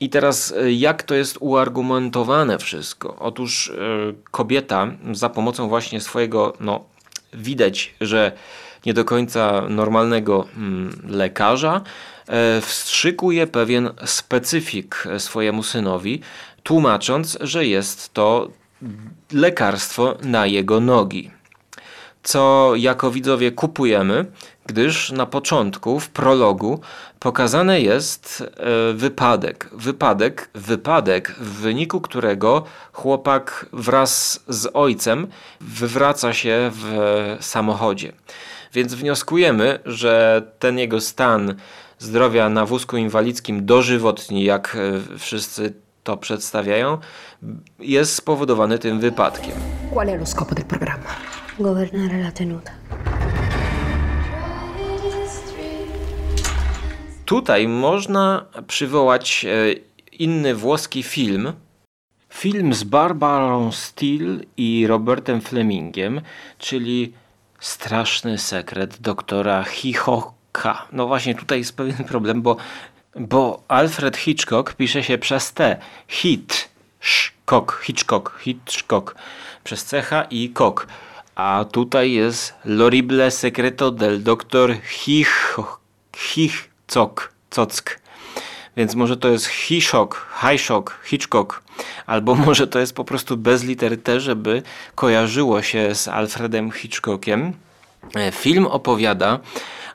I 0.00 0.10
teraz 0.10 0.52
e, 0.52 0.72
jak 0.72 1.02
to 1.02 1.14
jest 1.14 1.36
uargumentowane 1.40 2.58
wszystko? 2.58 3.16
Otóż 3.18 3.70
e, 3.70 3.74
kobieta 4.30 4.86
za 5.12 5.28
pomocą 5.28 5.68
właśnie 5.68 6.00
swojego, 6.00 6.52
no 6.60 6.84
widać, 7.32 7.94
że 8.00 8.32
nie 8.86 8.94
do 8.94 9.04
końca 9.04 9.62
normalnego 9.68 10.46
mm, 10.56 11.02
lekarza, 11.08 11.80
e, 12.28 12.60
wstrzykuje 12.60 13.46
pewien 13.46 13.90
specyfik 14.04 15.04
swojemu 15.18 15.62
synowi, 15.62 16.20
tłumacząc, 16.62 17.38
że 17.40 17.66
jest 17.66 18.14
to 18.14 18.48
lekarstwo 19.32 20.16
na 20.22 20.46
jego 20.46 20.80
nogi 20.80 21.30
co 22.24 22.72
jako 22.76 23.10
widzowie 23.10 23.52
kupujemy, 23.52 24.26
gdyż 24.66 25.10
na 25.10 25.26
początku, 25.26 26.00
w 26.00 26.08
prologu, 26.08 26.80
pokazany 27.18 27.80
jest 27.80 28.44
e, 28.56 28.92
wypadek. 28.92 29.70
Wypadek, 29.72 30.50
wypadek, 30.54 31.30
w 31.30 31.60
wyniku 31.60 32.00
którego 32.00 32.64
chłopak 32.92 33.66
wraz 33.72 34.40
z 34.48 34.70
ojcem 34.74 35.26
wywraca 35.60 36.32
się 36.32 36.70
w 36.74 37.36
samochodzie. 37.40 38.12
Więc 38.72 38.94
wnioskujemy, 38.94 39.78
że 39.84 40.42
ten 40.58 40.78
jego 40.78 41.00
stan 41.00 41.54
zdrowia 41.98 42.48
na 42.48 42.66
wózku 42.66 42.96
inwalidzkim 42.96 43.66
dożywotni, 43.66 44.44
jak 44.44 44.76
e, 44.76 45.18
wszyscy 45.18 45.83
to 46.04 46.16
przedstawiają, 46.16 46.98
jest 47.78 48.14
spowodowany 48.14 48.78
tym 48.78 49.00
wypadkiem. 49.00 49.54
Qual 49.92 50.06
è 50.08 50.18
lo 50.18 50.26
scopo 50.26 50.54
del 50.54 50.64
programma? 50.64 51.08
Governare 51.58 52.18
la 52.18 52.32
tenuta. 52.32 52.72
Tutaj 57.24 57.68
można 57.68 58.44
przywołać 58.66 59.44
e, 59.44 59.72
inny 60.12 60.54
włoski 60.54 61.02
film. 61.02 61.52
Film 62.28 62.74
z 62.74 62.84
Barbarą 62.84 63.72
Steele 63.72 64.38
i 64.56 64.86
Robertem 64.86 65.40
Flemingiem, 65.40 66.20
czyli 66.58 67.12
Straszny 67.60 68.38
sekret 68.38 69.00
doktora 69.00 69.62
Hitchcocka. 69.62 70.86
No 70.92 71.06
właśnie 71.06 71.34
tutaj 71.34 71.58
jest 71.58 71.76
pewien 71.76 72.04
problem, 72.04 72.42
bo, 72.42 72.56
bo 73.16 73.62
Alfred 73.68 74.16
Hitchcock 74.16 74.74
pisze 74.74 75.02
się 75.02 75.18
przez 75.18 75.52
T. 75.52 75.76
Hit, 76.08 76.68
Hitchcock, 77.00 77.82
Hitchcock, 77.82 78.38
Hitchcock 78.40 79.14
przez 79.64 79.84
cecha 79.84 80.24
i 80.30 80.50
kok. 80.50 80.86
A 81.34 81.64
tutaj 81.72 82.12
jest 82.12 82.54
L'orrible 82.64 83.30
secreto 83.30 83.90
del 83.90 84.22
doktor 84.22 84.76
Hitchcock, 84.82 85.80
Cock. 87.50 88.00
Więc 88.76 88.94
może 88.94 89.16
to 89.16 89.28
jest 89.28 89.46
Hitchcock, 89.46 90.26
Hitchcock, 90.40 90.98
Hitchcock, 91.04 91.62
albo 92.06 92.34
może 92.46 92.66
to 92.66 92.78
jest 92.78 92.94
po 92.94 93.04
prostu 93.04 93.36
bez 93.36 93.64
litery 93.64 93.96
T, 93.96 94.20
żeby 94.20 94.62
kojarzyło 94.94 95.62
się 95.62 95.94
z 95.94 96.08
Alfredem 96.08 96.72
Hitchcockiem. 96.72 97.52
E, 98.14 98.32
film 98.32 98.66
opowiada 98.66 99.38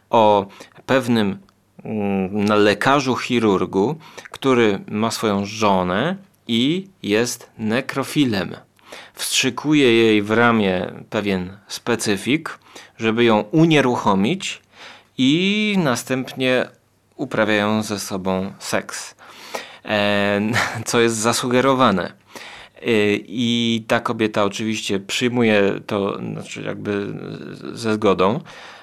o 0.09 0.45
pewnym 0.85 1.39
mm, 1.83 2.45
lekarzu 2.63 3.15
chirurgu, 3.15 3.95
który 4.31 4.79
ma 4.87 5.11
swoją 5.11 5.45
żonę 5.45 6.15
i 6.47 6.87
jest 7.03 7.49
nekrofilem 7.57 8.55
wstrzykuje 9.19 9.93
jej 9.93 10.21
w 10.21 10.31
ramię 10.31 10.91
pewien 11.09 11.57
specyfik, 11.67 12.59
żeby 12.97 13.23
ją 13.23 13.39
unieruchomić 13.39 14.61
i 15.17 15.75
następnie 15.77 16.67
uprawiają 17.15 17.83
ze 17.83 17.99
sobą 17.99 18.53
seks, 18.59 19.15
e, 19.85 20.41
co 20.85 20.99
jest 20.99 21.15
zasugerowane. 21.15 22.13
E, 22.81 23.15
I 23.15 23.83
ta 23.87 23.99
kobieta 23.99 24.43
oczywiście 24.43 24.99
przyjmuje 24.99 25.79
to 25.87 26.19
znaczy 26.33 26.61
jakby 26.61 27.13
ze 27.73 27.93
zgodą. 27.93 28.39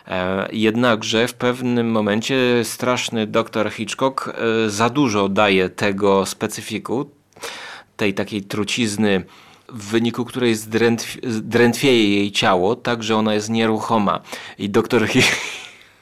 E, 0.09 0.49
jednakże 0.53 1.29
w 1.29 1.35
pewnym 1.35 1.91
momencie 1.91 2.37
straszny 2.65 3.26
doktor 3.26 3.71
Hitchcock 3.71 4.33
za 4.67 4.91
dużo 4.91 5.29
daje 5.29 5.69
tego 5.69 6.26
specyfiku, 6.26 7.11
tej 7.97 8.15
takiej 8.15 8.43
trucizny 8.43 9.25
w 9.69 9.91
wyniku 9.91 10.25
której 10.25 10.55
zdrętw, 10.55 11.17
zdrętwieje 11.23 12.17
jej 12.17 12.33
ciało, 12.33 12.76
tak 12.76 13.03
że 13.03 13.17
ona 13.17 13.35
jest 13.35 13.50
nieruchoma. 13.50 14.21
I 14.59 14.71
doktor, 14.71 15.09
Hi 15.09 15.23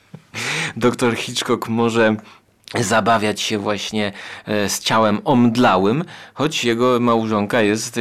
doktor 0.77 1.17
Hitchcock 1.17 1.69
może 1.69 2.17
zabawiać 2.81 3.41
się 3.41 3.59
właśnie 3.59 4.13
e, 4.47 4.69
z 4.69 4.81
ciałem 4.81 5.21
omdlałym, 5.25 6.05
choć 6.35 6.65
jego 6.65 7.01
małżonka 7.01 7.61
jest 7.63 7.99
e, 7.99 8.01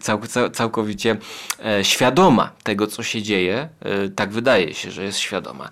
cał, 0.00 0.20
całkowicie 0.52 1.16
e, 1.64 1.84
świadoma 1.84 2.50
tego, 2.62 2.86
co 2.86 3.02
się 3.02 3.22
dzieje. 3.22 3.68
Tak 4.16 4.30
wydaje 4.30 4.74
się, 4.74 4.90
że 4.90 5.04
jest 5.04 5.18
świadoma. 5.18 5.68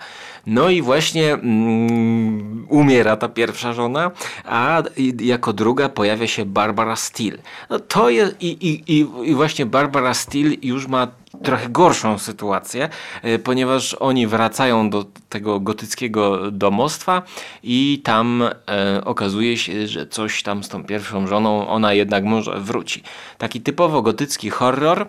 No 0.47 0.71
i 0.71 0.83
właśnie 0.83 1.33
mm, 1.33 2.67
umiera 2.69 3.17
ta 3.17 3.29
pierwsza 3.29 3.73
żona, 3.73 4.11
a 4.45 4.83
jako 5.21 5.53
druga 5.53 5.89
pojawia 5.89 6.27
się 6.27 6.45
Barbara 6.45 6.97
Steele. 6.97 7.39
No 7.71 7.79
to 7.79 8.11
jest 8.11 8.37
i, 8.41 8.49
i, 8.89 9.07
i 9.31 9.35
właśnie 9.35 9.67
Barbara 9.67 10.15
Steele 10.15 10.57
już 10.63 10.87
ma 10.87 11.09
trochę 11.43 11.69
gorszą 11.69 12.19
sytuację, 12.19 12.89
e, 13.23 13.39
ponieważ 13.39 13.95
oni 13.95 14.27
wracają 14.27 14.91
do 14.91 15.05
tego 15.29 15.61
gotyckiego 15.61 16.51
domostwa 16.51 17.23
i 17.63 18.01
tam 18.05 18.43
e, 18.43 19.05
okazuje 19.05 19.57
się, 19.57 19.87
że 19.87 20.07
coś 20.07 20.43
tam 20.43 20.65
z 20.65 20.69
tą 20.69 20.85
pierwszą 20.85 21.27
żoną 21.27 21.69
ona 21.69 21.95
jednak 21.95 22.25
może 22.25 22.61
wróci. 22.61 23.03
Taki 23.39 23.61
typowo 23.61 24.03
gotycki 24.03 24.51
horror, 24.51 25.09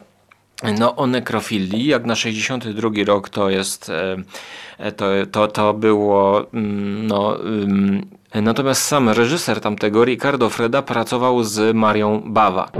no 0.80 0.96
o 0.96 1.08
nekrofilii, 1.08 1.86
jak 1.86 2.06
na 2.06 2.15
62 2.15 2.89
rok 3.06 3.30
to 3.30 3.50
jest, 3.50 3.92
e, 4.80 4.92
to, 4.92 5.06
to, 5.32 5.48
to 5.48 5.74
było, 5.74 6.46
mm, 6.53 7.08
no, 7.08 7.38
natomiast 8.34 8.82
sam 8.82 9.10
reżyser 9.10 9.62
tamtego, 9.62 10.06
Ricardo 10.06 10.50
Freda, 10.50 10.82
pracował 10.82 11.44
z 11.44 11.75
Marią 11.75 12.22
Bawa. 12.25 12.72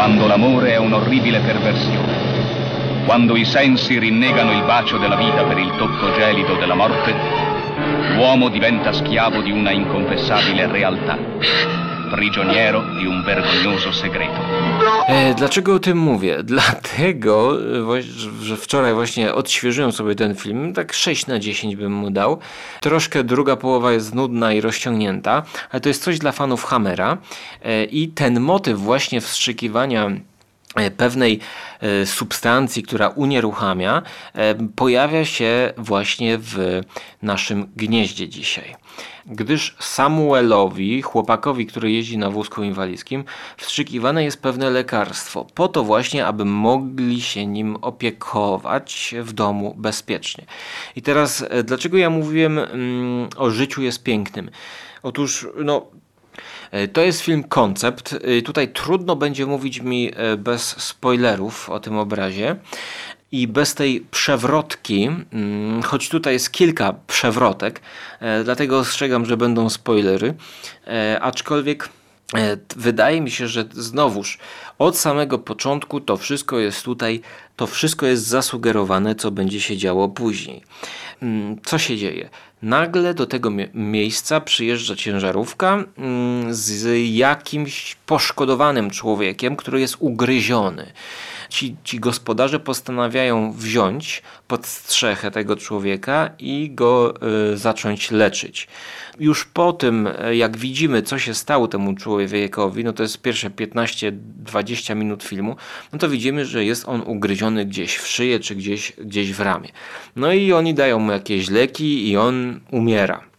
Quando 0.00 0.26
l'amore 0.26 0.70
è 0.72 0.76
un'orribile 0.78 1.40
perversione, 1.40 3.04
quando 3.04 3.36
i 3.36 3.44
sensi 3.44 3.98
rinnegano 3.98 4.50
il 4.50 4.62
bacio 4.62 4.96
della 4.96 5.14
vita 5.14 5.44
per 5.44 5.58
il 5.58 5.76
tocco 5.76 6.10
gelido 6.10 6.54
della 6.54 6.74
morte, 6.74 7.14
l'uomo 8.14 8.48
diventa 8.48 8.94
schiavo 8.94 9.42
di 9.42 9.50
una 9.50 9.72
inconfessabile 9.72 10.66
realtà 10.68 11.18
prigioniero 12.10 12.82
di 12.98 13.06
un 13.06 13.22
vergognoso 13.24 13.92
segreto. 13.92 14.40
E, 15.08 15.34
dlaczego 15.34 15.74
o 15.74 15.78
tym 15.78 15.98
mówię? 15.98 16.42
Dlatego, 16.54 17.58
że 18.42 18.56
wczoraj 18.56 18.94
właśnie 18.94 19.34
odświeżyłem 19.34 19.92
sobie 19.92 20.14
ten 20.14 20.34
film, 20.34 20.72
tak 20.72 20.92
6 20.92 21.26
na 21.26 21.38
10 21.38 21.76
bym 21.76 21.92
mu 21.92 22.10
dał. 22.10 22.38
Troszkę 22.80 23.24
druga 23.24 23.56
połowa 23.56 23.92
jest 23.92 24.14
nudna 24.14 24.52
i 24.52 24.60
rozciągnięta, 24.60 25.42
ale 25.70 25.80
to 25.80 25.88
jest 25.88 26.02
coś 26.02 26.18
dla 26.18 26.32
fanów 26.32 26.64
Hammera 26.64 27.18
e, 27.62 27.84
i 27.84 28.08
ten 28.08 28.40
motyw 28.40 28.78
właśnie 28.78 29.20
wstrzykiwania 29.20 30.10
e, 30.74 30.90
pewnej 30.90 31.40
e, 31.80 32.06
substancji, 32.06 32.82
która 32.82 33.08
unieruchamia, 33.08 34.02
pojawia 34.76 35.24
się 35.24 35.72
właśnie 35.76 36.38
w 36.38 36.80
naszym 37.22 37.68
gnieździe 37.76 38.28
dzisiaj 38.28 38.79
gdyż 39.26 39.76
Samuelowi, 39.78 41.02
chłopakowi, 41.02 41.66
który 41.66 41.92
jeździ 41.92 42.18
na 42.18 42.30
wózku 42.30 42.62
inwalidzkim, 42.62 43.24
wstrzykiwane 43.56 44.24
jest 44.24 44.42
pewne 44.42 44.70
lekarstwo, 44.70 45.46
po 45.54 45.68
to 45.68 45.84
właśnie, 45.84 46.26
aby 46.26 46.44
mogli 46.44 47.20
się 47.20 47.46
nim 47.46 47.76
opiekować 47.76 49.14
w 49.22 49.32
domu 49.32 49.74
bezpiecznie. 49.78 50.44
I 50.96 51.02
teraz, 51.02 51.44
e, 51.50 51.62
dlaczego 51.62 51.98
ja 51.98 52.10
mówiłem 52.10 52.58
mm, 52.58 53.28
o 53.36 53.50
życiu 53.50 53.82
jest 53.82 54.02
pięknym? 54.02 54.50
Otóż, 55.02 55.46
no, 55.64 55.86
e, 56.70 56.88
to 56.88 57.00
jest 57.00 57.20
film 57.20 57.44
koncept. 57.44 58.12
E, 58.12 58.42
tutaj 58.42 58.72
trudno 58.72 59.16
będzie 59.16 59.46
mówić 59.46 59.80
mi 59.80 60.10
bez 60.38 60.82
spoilerów 60.82 61.70
o 61.70 61.80
tym 61.80 61.98
obrazie. 61.98 62.56
I 63.32 63.48
bez 63.48 63.74
tej 63.74 64.00
przewrotki, 64.10 65.08
mm, 65.32 65.82
choć 65.82 66.08
tutaj 66.08 66.32
jest 66.32 66.50
kilka 66.50 66.94
przewrotek, 67.06 67.80
e, 68.20 68.44
dlatego 68.44 68.78
ostrzegam, 68.78 69.26
że 69.26 69.36
będą 69.36 69.70
spoilery, 69.70 70.34
e, 70.86 71.18
aczkolwiek 71.22 71.88
E, 72.36 72.56
Wydaje 72.76 73.20
mi 73.20 73.30
się, 73.30 73.48
że 73.48 73.64
znowuż 73.72 74.38
od 74.78 74.98
samego 74.98 75.38
początku 75.38 76.00
to 76.00 76.16
wszystko 76.16 76.58
jest 76.58 76.82
tutaj, 76.82 77.20
to 77.56 77.66
wszystko 77.66 78.06
jest 78.06 78.26
zasugerowane, 78.26 79.14
co 79.14 79.30
będzie 79.30 79.60
się 79.60 79.76
działo 79.76 80.08
później. 80.08 80.62
Mm, 81.22 81.56
Co 81.64 81.78
się 81.78 81.96
dzieje? 81.96 82.28
Nagle 82.62 83.14
do 83.14 83.26
tego 83.26 83.50
mie- 83.50 83.68
miejsca 83.74 84.40
przyjeżdża 84.40 84.96
ciężarówka 84.96 85.84
mm, 85.98 86.54
z 86.54 87.08
jakimś 87.16 87.96
poszkodowanym 88.06 88.90
człowiekiem, 88.90 89.56
który 89.56 89.80
jest 89.80 89.96
ugryziony. 89.98 90.92
Ci, 91.50 91.76
ci 91.84 92.00
gospodarze 92.00 92.60
postanawiają 92.60 93.52
wziąć 93.52 94.22
pod 94.48 94.66
strzechę 94.66 95.30
tego 95.30 95.56
człowieka 95.56 96.30
i 96.38 96.70
go 96.70 97.14
y, 97.52 97.56
zacząć 97.56 98.10
leczyć. 98.10 98.68
Już 99.18 99.44
po 99.44 99.72
tym, 99.72 100.08
e, 100.18 100.36
jak 100.36 100.56
widzimy, 100.56 101.02
co 101.02 101.18
się 101.18 101.34
stało 101.34 101.68
temu 101.68 101.94
człowiekowi, 101.94 102.84
no 102.84 102.92
to 102.92 103.02
jest 103.02 103.22
pierwsze 103.22 103.50
15-20 103.50 104.96
minut 104.96 105.24
filmu, 105.24 105.56
no 105.92 105.98
to 105.98 106.08
widzimy, 106.08 106.44
że 106.44 106.64
jest 106.64 106.88
on 106.88 107.02
ugryziony 107.06 107.66
gdzieś 107.66 107.96
w 107.96 108.06
szyję 108.06 108.40
czy 108.40 108.54
gdzieś, 108.54 108.92
gdzieś 108.92 109.32
w 109.32 109.40
ramię. 109.40 109.68
No 110.16 110.32
i 110.32 110.52
oni 110.52 110.74
dają 110.74 110.98
mu 110.98 111.12
jakieś 111.12 111.50
leki 111.50 112.10
i 112.10 112.16
on 112.16 112.60
umiera. 112.70 113.29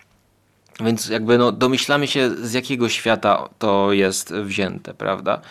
Więc 0.81 1.09
jakby 1.09 1.37
no, 1.37 1.51
domyślamy 1.51 2.07
się, 2.07 2.29
z 2.29 2.53
jakiego 2.53 2.89
świata 2.89 3.49
to 3.59 3.93
jest 3.93 4.33
wzięte, 4.33 4.93
prawda? 4.93 5.41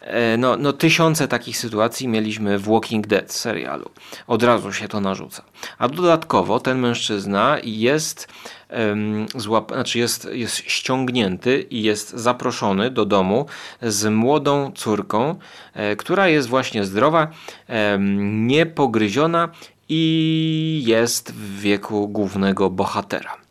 E, 0.00 0.36
No, 0.36 0.56
no 0.56 0.72
tysiące 0.72 1.28
takich 1.28 1.58
sytuacji 1.58 2.08
mieliśmy 2.08 2.58
w 2.58 2.68
Walking 2.68 3.06
Dead 3.06 3.32
serialu. 3.32 3.90
Od 4.26 4.42
razu 4.42 4.72
się 4.72 4.88
to 4.88 5.00
narzuca. 5.00 5.42
A 5.78 5.88
dodatkowo 5.88 6.60
ten 6.60 6.78
mężczyzna 6.78 7.56
jest, 7.64 8.28
em, 8.68 9.26
złap, 9.34 9.72
znaczy 9.72 9.98
jest, 9.98 10.28
jest 10.32 10.56
ściągnięty 10.56 11.66
i 11.70 11.82
jest 11.82 12.10
zaproszony 12.10 12.90
do 12.90 13.04
domu 13.04 13.46
z 13.82 14.10
młodą 14.12 14.72
córką, 14.74 15.38
e, 15.74 15.96
która 15.96 16.28
jest 16.28 16.48
właśnie 16.48 16.84
zdrowa, 16.84 17.28
em, 17.66 18.46
niepogryziona 18.46 19.48
i 19.88 20.82
jest 20.86 21.32
w 21.32 21.60
wieku 21.60 22.08
głównego 22.08 22.70
bohatera. 22.70 23.47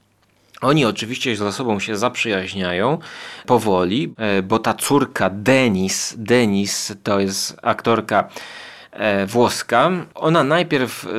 Oni 0.61 0.85
oczywiście 0.85 1.35
ze 1.35 1.51
sobą 1.51 1.79
się 1.79 1.97
zaprzyjaźniają 1.97 2.97
powoli, 3.45 4.13
e, 4.17 4.41
bo 4.41 4.59
ta 4.59 4.73
córka 4.73 5.29
Denis, 5.29 6.15
Denis 6.17 6.93
to 7.03 7.19
jest 7.19 7.57
aktorka 7.61 8.29
e, 8.91 9.25
włoska, 9.25 9.91
ona 10.15 10.43
najpierw 10.43 11.05
e, 11.05 11.09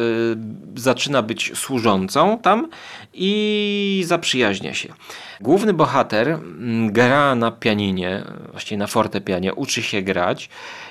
zaczyna 0.75 1.23
być 1.23 1.53
służącą 1.59 2.39
tam 2.39 2.69
i 3.15 4.03
zaprzyjaźnia 4.07 4.75
się. 4.75 4.93
Główny 5.41 5.73
bohater 5.73 6.39
gra 6.87 7.35
na 7.35 7.51
pianinie, 7.51 8.25
właściwie 8.51 8.79
na 8.79 8.87
fortepianie, 8.87 9.55
uczy 9.55 9.83
się 9.83 10.03
grać, 10.03 10.49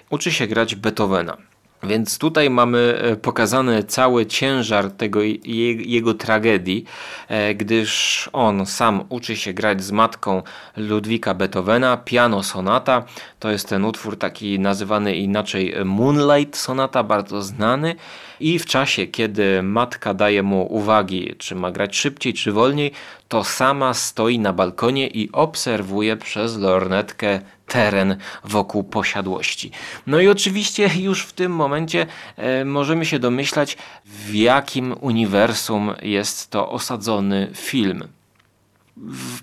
uczy 0.10 0.32
się 0.32 0.48
grać 0.48 0.76
Beethovena. 0.76 1.38
Więc 1.84 2.18
tutaj 2.18 2.50
mamy 2.50 3.00
e, 3.02 3.16
pokazany 3.16 3.84
cały 3.84 4.26
ciężar 4.26 4.92
tego 4.92 5.22
je, 5.24 5.74
jego 5.74 6.14
tragedii, 6.14 6.86
e, 7.28 7.56
gdyż 7.56 8.30
on 8.34 8.66
sam 8.66 9.04
uczy 9.10 9.36
się 9.36 9.54
grać 9.54 9.84
z 9.84 9.92
matką 9.92 10.44
Ludwika 10.78 11.34
Beethovena, 11.34 11.98
piano 11.98 12.44
sonata. 12.44 13.06
To 13.40 13.52
jest 13.52 13.70
ten 13.70 13.86
utwór 13.86 14.18
taki 14.18 14.60
nazywany 14.60 15.16
inaczej 15.16 15.74
Moonlight 15.86 16.58
Sonata, 16.58 17.04
bardzo 17.04 17.42
znany. 17.42 17.96
I 18.40 18.60
w 18.60 18.66
czasie, 18.66 19.08
kiedy 19.08 19.64
matka 19.64 20.14
daje 20.14 20.44
mu 20.44 20.74
uwagi, 20.74 21.36
czy 21.38 21.56
ma 21.56 21.72
grać 21.72 21.98
szybciej, 21.98 22.34
czy 22.34 22.52
wolniej, 22.52 22.92
to 23.28 23.44
sama 23.44 23.94
stoi 23.94 24.40
na 24.40 24.54
balkonie 24.54 25.08
i 25.08 25.32
obserwuje 25.32 26.18
przez 26.18 26.58
lornetkę 26.58 27.40
teren 27.68 28.16
wokół 28.44 28.84
posiadłości. 28.84 29.72
No 30.08 30.20
i 30.20 30.28
oczywiście 30.28 30.90
już 30.98 31.24
w 31.24 31.34
tym 31.34 31.52
momencie 31.52 32.06
e, 32.38 32.66
możemy 32.66 33.06
się 33.06 33.20
domyślać, 33.20 33.78
w 34.06 34.34
jakim 34.34 34.96
uniwersum 35.02 35.94
jest 36.02 36.50
to 36.50 36.70
osadzony 36.70 37.52
film. 37.54 38.17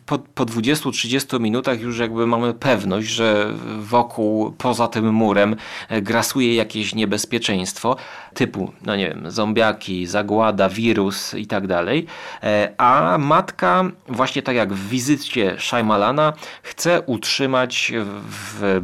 Po, 0.06 0.18
po 0.18 0.44
20-30 0.46 1.40
minutach 1.40 1.80
już 1.80 1.98
jakby 1.98 2.26
mamy 2.26 2.54
pewność, 2.54 3.08
że 3.08 3.52
wokół, 3.78 4.52
poza 4.52 4.88
tym 4.88 5.12
murem 5.14 5.56
e, 5.88 6.02
grasuje 6.02 6.54
jakieś 6.54 6.94
niebezpieczeństwo 6.94 7.96
typu, 8.34 8.72
no 8.86 8.96
nie 8.96 9.08
wiem, 9.08 9.30
zombiaki, 9.30 10.06
zagłada, 10.06 10.68
wirus 10.68 11.34
i 11.34 11.46
tak 11.46 11.66
dalej. 11.66 12.06
E, 12.42 12.72
A 12.78 13.18
matka, 13.18 13.84
właśnie 14.08 14.42
tak 14.42 14.56
jak 14.56 14.72
w 14.72 14.88
wizycie 14.88 15.56
Shaimalana, 15.58 16.32
chce 16.62 17.02
utrzymać 17.06 17.92
w 18.26 18.80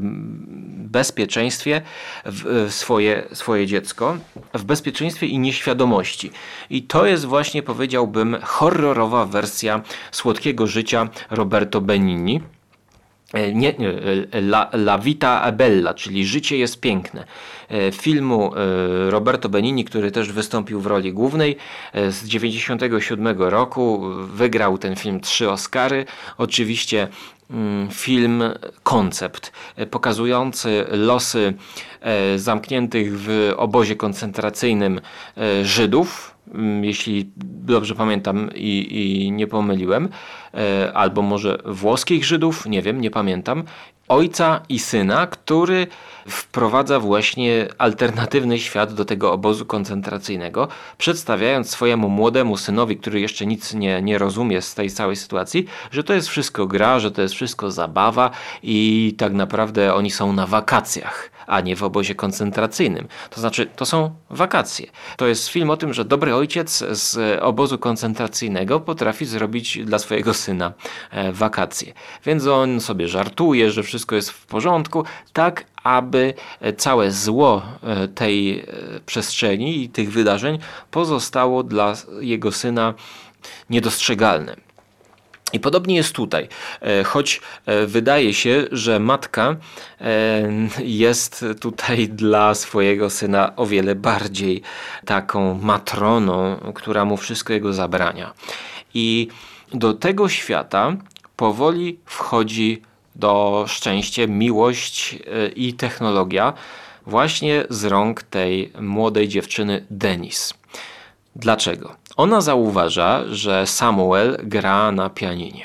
bezpieczeństwie 0.91 1.83
w- 2.25 2.67
swoje, 2.73 3.23
swoje 3.33 3.67
dziecko, 3.67 4.17
w 4.55 4.65
bezpieczeństwie 4.65 5.27
i 5.27 5.39
nieświadomości. 5.39 6.31
I 6.71 6.83
to 6.83 7.07
jest 7.07 7.25
właśnie, 7.25 7.63
powiedziałbym, 7.63 8.37
horrorowa 8.43 9.27
wersja 9.27 9.81
słodkiego 10.11 10.60
życia 10.67 11.09
Roberto 11.31 11.81
Benigni. 11.81 12.41
E, 13.35 13.55
Nie, 13.55 13.75
e, 14.33 14.39
La, 14.39 14.71
La 14.73 14.99
Vita 14.99 15.53
Bella, 15.53 15.95
czyli 15.95 16.27
Życie 16.27 16.57
jest 16.57 16.81
piękne. 16.81 17.25
E, 17.69 17.93
Filmu 17.93 18.53
Roberto 19.09 19.49
Benigni, 19.49 19.85
który 19.85 20.11
też 20.11 20.33
wystąpił 20.33 20.81
w 20.81 20.87
roli 20.87 21.13
głównej 21.13 21.57
z 21.95 22.25
97 22.25 23.43
roku. 23.43 24.03
Wygrał 24.27 24.79
ten 24.79 24.97
film 24.97 25.21
trzy 25.21 25.51
Oscary. 25.51 26.05
Oczywiście 26.39 27.09
mm, 27.51 27.89
film 27.91 28.43
koncept 28.83 29.53
pokazujący 29.91 30.85
losy 30.91 31.55
zamkniętych 32.37 33.21
w 33.21 33.53
obozie 33.57 33.97
koncentracyjnym 33.97 35.01
Żydów, 35.63 36.35
jeśli 36.83 37.31
dobrze 37.65 37.95
pamiętam 37.95 38.51
i, 38.55 38.89
i 39.27 39.33
nie 39.33 39.47
pomyliłem, 39.47 40.09
e, 40.55 40.93
albo 40.93 41.23
może 41.23 41.59
włoskich 41.65 42.25
Żydów, 42.25 42.67
nie 42.67 42.83
wiem, 42.83 43.01
nie 43.01 43.11
pamiętam, 43.11 43.65
ojca 44.09 44.61
i 44.69 44.79
syna, 44.79 45.27
który 45.27 45.87
wprowadza 46.31 47.01
właśnie 47.01 47.69
alternatywny 47.79 48.59
świat 48.59 48.95
do 48.95 49.05
tego 49.05 49.33
obozu 49.33 49.67
koncentracyjnego, 49.67 50.69
przedstawiając 50.99 51.71
swojemu 51.71 52.09
młodemu 52.09 52.57
synowi, 52.57 52.97
który 52.97 53.21
jeszcze 53.21 53.47
nic 53.47 53.75
nie, 53.75 54.03
nie 54.03 54.19
rozumie 54.19 54.63
z 54.63 54.75
tej 54.75 54.91
całej 54.91 55.17
sytuacji, 55.17 55.67
że 55.91 56.05
to 56.05 56.15
jest 56.15 56.29
wszystko 56.29 56.67
gra, 56.67 56.99
że 56.99 57.11
to 57.11 57.23
jest 57.23 57.35
wszystko 57.35 57.71
zabawa 57.71 58.31
i 58.63 59.15
tak 59.19 59.33
naprawdę 59.33 59.95
oni 59.95 60.11
są 60.11 60.33
na 60.33 60.47
wakacjach, 60.47 61.31
a 61.47 61.61
nie 61.61 61.77
w 61.77 61.83
obozie 61.83 62.15
koncentracyjnym. 62.15 63.09
To 63.31 63.41
znaczy, 63.41 63.67
to 63.77 63.87
są 63.87 64.11
wakacje. 64.31 64.87
To 65.17 65.27
jest 65.27 65.49
film 65.49 65.71
o 65.71 65.77
tym, 65.77 65.95
że 65.95 66.05
dobry 66.05 66.35
ojciec 66.35 66.85
z 66.91 67.41
obozu 67.43 67.79
koncentracyjnego 67.79 68.81
potrafi 68.81 69.27
zrobić 69.27 69.79
dla 69.85 69.99
swojego 69.99 70.35
syna 70.35 70.73
e, 71.11 71.33
wakacje. 71.33 71.93
Więc 72.25 72.47
on 72.47 72.81
sobie 72.81 73.09
żartuje, 73.09 73.71
że 73.71 73.83
wszystko 73.83 74.17
jest 74.17 74.31
w 74.31 74.47
porządku, 74.47 75.05
tak 75.33 75.65
aby 75.83 76.35
całe 76.77 77.11
zło 77.11 77.63
e, 77.83 78.09
tej 78.09 78.61
e, 78.61 78.65
przestrzeni 79.07 79.83
i 79.83 79.89
tych 79.89 80.13
wydarzeń 80.13 80.59
pozostało 80.91 81.63
dla 81.63 81.95
jego 82.21 82.53
syna 82.53 82.95
niedostrzegalne. 83.71 84.57
I 85.53 85.61
podobnie 85.61 85.97
jest 85.97 86.15
tutaj, 86.15 86.49
E, 86.81 87.05
choć 87.05 87.41
wydaje 87.87 88.35
się, 88.35 88.65
że 88.73 89.01
matka 89.01 89.57
jest 90.79 91.45
tutaj 91.61 92.09
dla 92.09 92.55
swojego 92.55 93.11
syna 93.11 93.57
o 93.57 93.67
wiele 93.67 93.95
bardziej 93.95 94.63
taką 95.05 95.59
matroną, 95.63 96.57
która 96.75 97.05
mu 97.05 97.17
wszystko 97.17 97.53
jego 97.53 97.73
zabrania. 97.73 98.35
I 98.95 99.29
do 99.75 99.95
tego 99.95 100.29
świata 100.29 100.97
powoli 101.37 101.99
wchodzi 102.05 102.83
do 103.17 103.65
szczęście, 103.69 104.29
miłość 104.29 105.15
e, 105.15 105.49
i 105.49 105.73
technologia 105.75 106.53
właśnie 107.07 107.65
z 107.71 107.85
rąk 107.85 108.23
tej 108.23 108.73
młodej 108.81 109.29
dziewczyny 109.29 109.87
Denis. 109.91 110.55
Dlaczego? 111.37 111.95
Ona 112.17 112.41
zauważa, 112.41 113.25
że 113.31 113.67
Samuel 113.67 114.39
gra 114.43 114.93
na 114.93 115.11
pianinie 115.11 115.65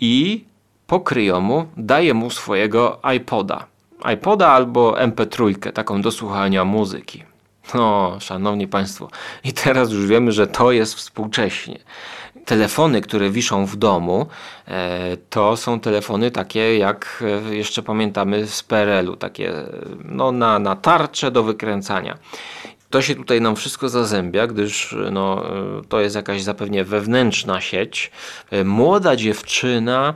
i 0.00 0.44
po 0.86 1.00
kryjomu 1.00 1.66
daje 1.76 2.14
mu 2.14 2.30
swojego 2.30 3.00
iPoda. 3.16 3.66
iPoda 4.14 4.48
albo 4.48 4.92
MP3, 4.92 5.72
taką 5.72 6.02
do 6.02 6.10
słuchania 6.10 6.64
muzyki. 6.64 7.24
No, 7.74 8.16
szanowni 8.20 8.68
państwo, 8.68 9.08
i 9.44 9.52
teraz 9.52 9.90
już 9.90 10.06
wiemy, 10.06 10.32
że 10.32 10.46
to 10.46 10.72
jest 10.72 10.94
współcześnie. 10.94 11.78
Telefony, 12.44 13.00
które 13.00 13.30
wiszą 13.30 13.66
w 13.66 13.76
domu, 13.76 14.26
e, 14.68 15.16
to 15.30 15.56
są 15.56 15.80
telefony 15.80 16.30
takie, 16.30 16.78
jak 16.78 17.24
e, 17.48 17.54
jeszcze 17.54 17.82
pamiętamy 17.82 18.46
z 18.46 18.62
PRL-u, 18.62 19.16
takie 19.16 19.52
no, 20.04 20.32
na, 20.32 20.58
na 20.58 20.76
tarcze 20.76 21.30
do 21.30 21.42
wykręcania. 21.42 22.18
To 22.90 23.02
się 23.02 23.14
tutaj 23.14 23.40
nam 23.40 23.56
wszystko 23.56 23.88
zazębia, 23.88 24.46
gdyż 24.46 24.96
no, 25.12 25.44
e, 25.46 25.82
to 25.88 26.00
jest 26.00 26.16
jakaś 26.16 26.42
zapewne 26.42 26.84
wewnętrzna 26.84 27.60
sieć. 27.60 28.10
Młoda 28.64 29.16
dziewczyna 29.16 30.14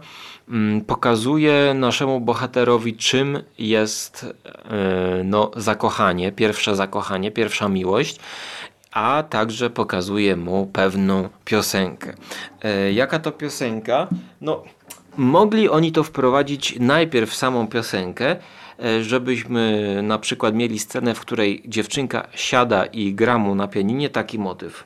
mm, 0.48 0.80
pokazuje 0.80 1.74
naszemu 1.74 2.20
bohaterowi, 2.20 2.96
czym 2.96 3.42
jest 3.58 4.34
no, 5.24 5.50
zakochanie, 5.56 6.32
pierwsze 6.32 6.76
zakochanie, 6.76 7.30
pierwsza 7.30 7.68
miłość 7.68 8.18
a 8.92 9.22
także 9.22 9.70
pokazuje 9.70 10.36
mu 10.36 10.66
pewną 10.66 11.28
piosenkę. 11.44 12.14
E, 12.62 12.92
jaka 12.92 13.18
to 13.18 13.32
piosenka? 13.32 14.08
No, 14.40 14.62
mogli 15.16 15.68
oni 15.68 15.92
to 15.92 16.02
wprowadzić 16.02 16.76
najpierw 16.80 17.30
w 17.30 17.36
samą 17.36 17.68
piosenkę, 17.68 18.36
e, 18.84 19.02
żebyśmy 19.02 20.00
na 20.02 20.18
przykład 20.18 20.54
mieli 20.54 20.78
scenę, 20.78 21.14
w 21.14 21.20
której 21.20 21.62
dziewczynka 21.66 22.28
siada 22.34 22.86
i 22.86 23.14
gra 23.14 23.38
mu 23.38 23.54
na 23.54 23.68
pianinie 23.68 24.10
taki 24.10 24.38
motyw. 24.38 24.84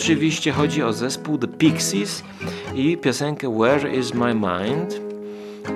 Oczywiście 0.00 0.52
chodzi 0.52 0.82
o 0.82 0.92
zespół 0.92 1.38
The 1.38 1.48
Pixies 1.48 2.22
i 2.74 2.96
piosenkę 2.96 3.58
Where 3.58 3.96
is 3.96 4.14
my 4.14 4.34
mind, 4.34 5.00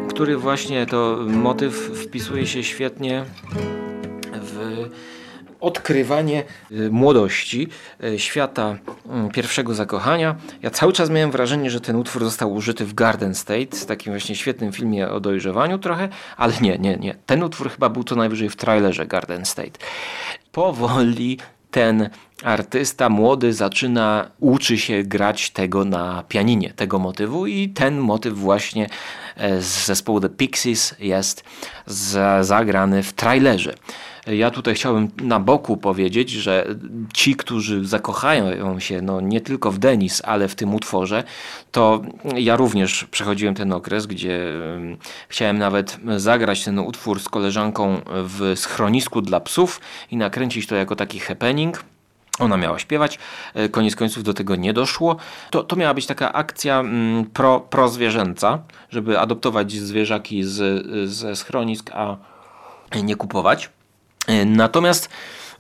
który 0.09 0.37
właśnie 0.37 0.87
to 0.87 1.19
motyw 1.27 1.75
wpisuje 1.75 2.47
się 2.47 2.63
świetnie 2.63 3.25
w 4.33 4.89
odkrywanie 5.61 6.45
y, 6.73 6.91
młodości, 6.91 7.69
y, 8.05 8.19
świata 8.19 8.79
mm, 9.09 9.31
pierwszego 9.31 9.75
zakochania. 9.75 10.37
Ja 10.63 10.71
cały 10.71 10.93
czas 10.93 11.11
miałem 11.11 11.31
wrażenie, 11.31 11.71
że 11.71 11.81
ten 11.81 11.97
utwór 11.97 12.25
został 12.25 12.55
użyty 12.55 12.85
w 12.85 12.95
Garden 12.95 13.35
State, 13.35 13.77
w 13.77 13.87
takim 13.87 14.13
właśnie 14.13 14.37
świetnym 14.37 14.73
filmie 14.73 15.09
o 15.09 15.21
dojrzewaniu 15.21 15.79
trochę, 15.79 16.09
ale 16.37 16.55
nie, 16.61 16.79
nie, 16.79 16.97
nie. 16.97 17.17
Ten 17.27 17.43
utwór 17.43 17.71
chyba 17.71 17.89
był 17.89 18.05
co 18.05 18.17
najwyżej 18.17 18.51
w 18.51 18.57
trailerze 18.57 19.07
Garden 19.07 19.45
State. 19.45 19.79
Powoli 20.53 21.39
ten 21.75 22.11
artysta 22.45 23.09
młody 23.09 23.53
zaczyna, 23.53 24.31
uczy 24.41 24.79
się 24.79 25.03
grać 25.03 25.51
tego 25.51 25.85
na 25.85 26.25
pianinie, 26.29 26.73
tego 26.77 26.99
motywu 26.99 27.47
i 27.47 27.69
ten 27.69 27.99
motyw 27.99 28.35
właśnie 28.35 28.89
e, 29.37 29.63
z 29.63 29.87
zespołu 29.87 30.21
The 30.21 30.29
Pixies 30.29 30.95
jest 30.99 31.45
za, 31.87 32.45
zagrany 32.45 33.03
w 33.03 33.13
trailerze. 33.13 33.75
Ja 34.27 34.51
tutaj 34.51 34.75
chciałbym 34.75 35.09
na 35.23 35.41
boku 35.41 35.77
powiedzieć, 35.77 36.31
że 36.31 36.67
ci, 37.15 37.37
którzy 37.37 37.87
zakochają 37.87 38.81
się 38.81 39.03
no, 39.03 39.21
nie 39.21 39.41
tylko 39.41 39.71
w 39.71 39.79
Denis, 39.79 40.23
ale 40.25 40.49
w 40.49 40.55
tym 40.55 40.75
utworze, 40.75 41.25
to 41.73 42.03
ja 42.37 42.57
również 42.57 43.05
przechodziłem 43.05 43.55
ten 43.55 43.73
okres, 43.73 44.07
gdzie 44.07 44.49
em, 44.77 44.97
chciałem 45.29 45.59
nawet 45.59 45.99
zagrać 46.17 46.65
ten 46.65 46.79
utwór 46.79 47.21
z 47.21 47.29
koleżanką 47.29 48.01
w 48.07 48.53
schronisku 48.57 49.23
dla 49.23 49.41
psów 49.41 49.81
i 50.11 50.17
nakręcić 50.17 50.67
to 50.67 50.75
jako 50.75 50.97
taki 50.97 51.19
happening. 51.19 51.85
Ona 52.39 52.57
miała 52.57 52.79
śpiewać, 52.79 53.19
e, 53.55 53.69
koniec 53.69 53.97
końców 53.97 54.23
do 54.23 54.35
tego 54.35 54.57
nie 54.57 54.73
doszło. 54.73 55.17
To, 55.51 55.63
to 55.63 55.77
miała 55.77 55.95
być 55.95 56.07
taka 56.07 56.33
akcja 56.33 56.81
mm, 56.81 57.25
pro, 57.27 57.61
prozwierzęca, 57.61 58.59
żeby 58.91 59.19
adoptować 59.19 59.73
zwierzaki 59.73 60.45
z, 60.45 60.87
ze 61.11 61.37
schronisk, 61.37 61.91
a 61.95 62.17
nie 63.03 63.17
kupować. 63.17 63.71
E, 64.27 64.45
Natomiast 64.45 65.09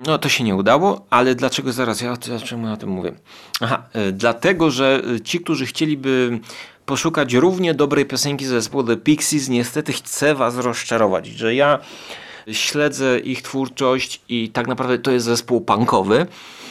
no, 0.06 0.18
to 0.18 0.28
się 0.28 0.44
nie 0.44 0.56
udało, 0.56 1.06
ale 1.10 1.34
dlaczego 1.34 1.72
zaraz 1.72 2.00
ja 2.00 2.16
dlaczego 2.16 2.66
ja 2.66 2.72
o 2.72 2.76
tym 2.76 2.88
mówię? 2.88 3.12
Aha, 3.60 3.82
e, 3.92 4.12
dlatego, 4.12 4.70
że 4.70 5.02
e, 5.14 5.20
ci, 5.20 5.40
którzy 5.40 5.66
chcieliby 5.66 6.40
poszukać 6.86 7.34
równie 7.34 7.74
dobrej 7.74 8.06
piosenki 8.06 8.46
zespołu 8.46 8.84
The 8.84 8.96
Pixies, 8.96 9.48
niestety 9.48 9.92
chcę 9.92 10.34
was 10.34 10.56
rozczarować, 10.56 11.26
że 11.26 11.54
ja 11.54 11.78
śledzę 12.52 13.18
ich 13.18 13.42
twórczość 13.42 14.20
i 14.28 14.50
tak 14.50 14.68
naprawdę 14.68 14.98
to 14.98 15.10
jest 15.10 15.26
zespół 15.26 15.60
punkowy, 15.60 16.26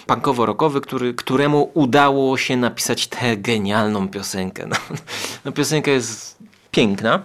punkowo-rockowy, 0.07 0.81
który, 0.81 1.13
któremu 1.13 1.71
udało 1.73 2.37
się 2.37 2.57
napisać 2.57 3.07
tę 3.07 3.37
genialną 3.37 4.07
piosenkę. 4.07 4.67
No, 4.67 4.75
no 5.45 5.51
piosenka 5.51 5.91
jest 5.91 6.37
piękna 6.71 7.23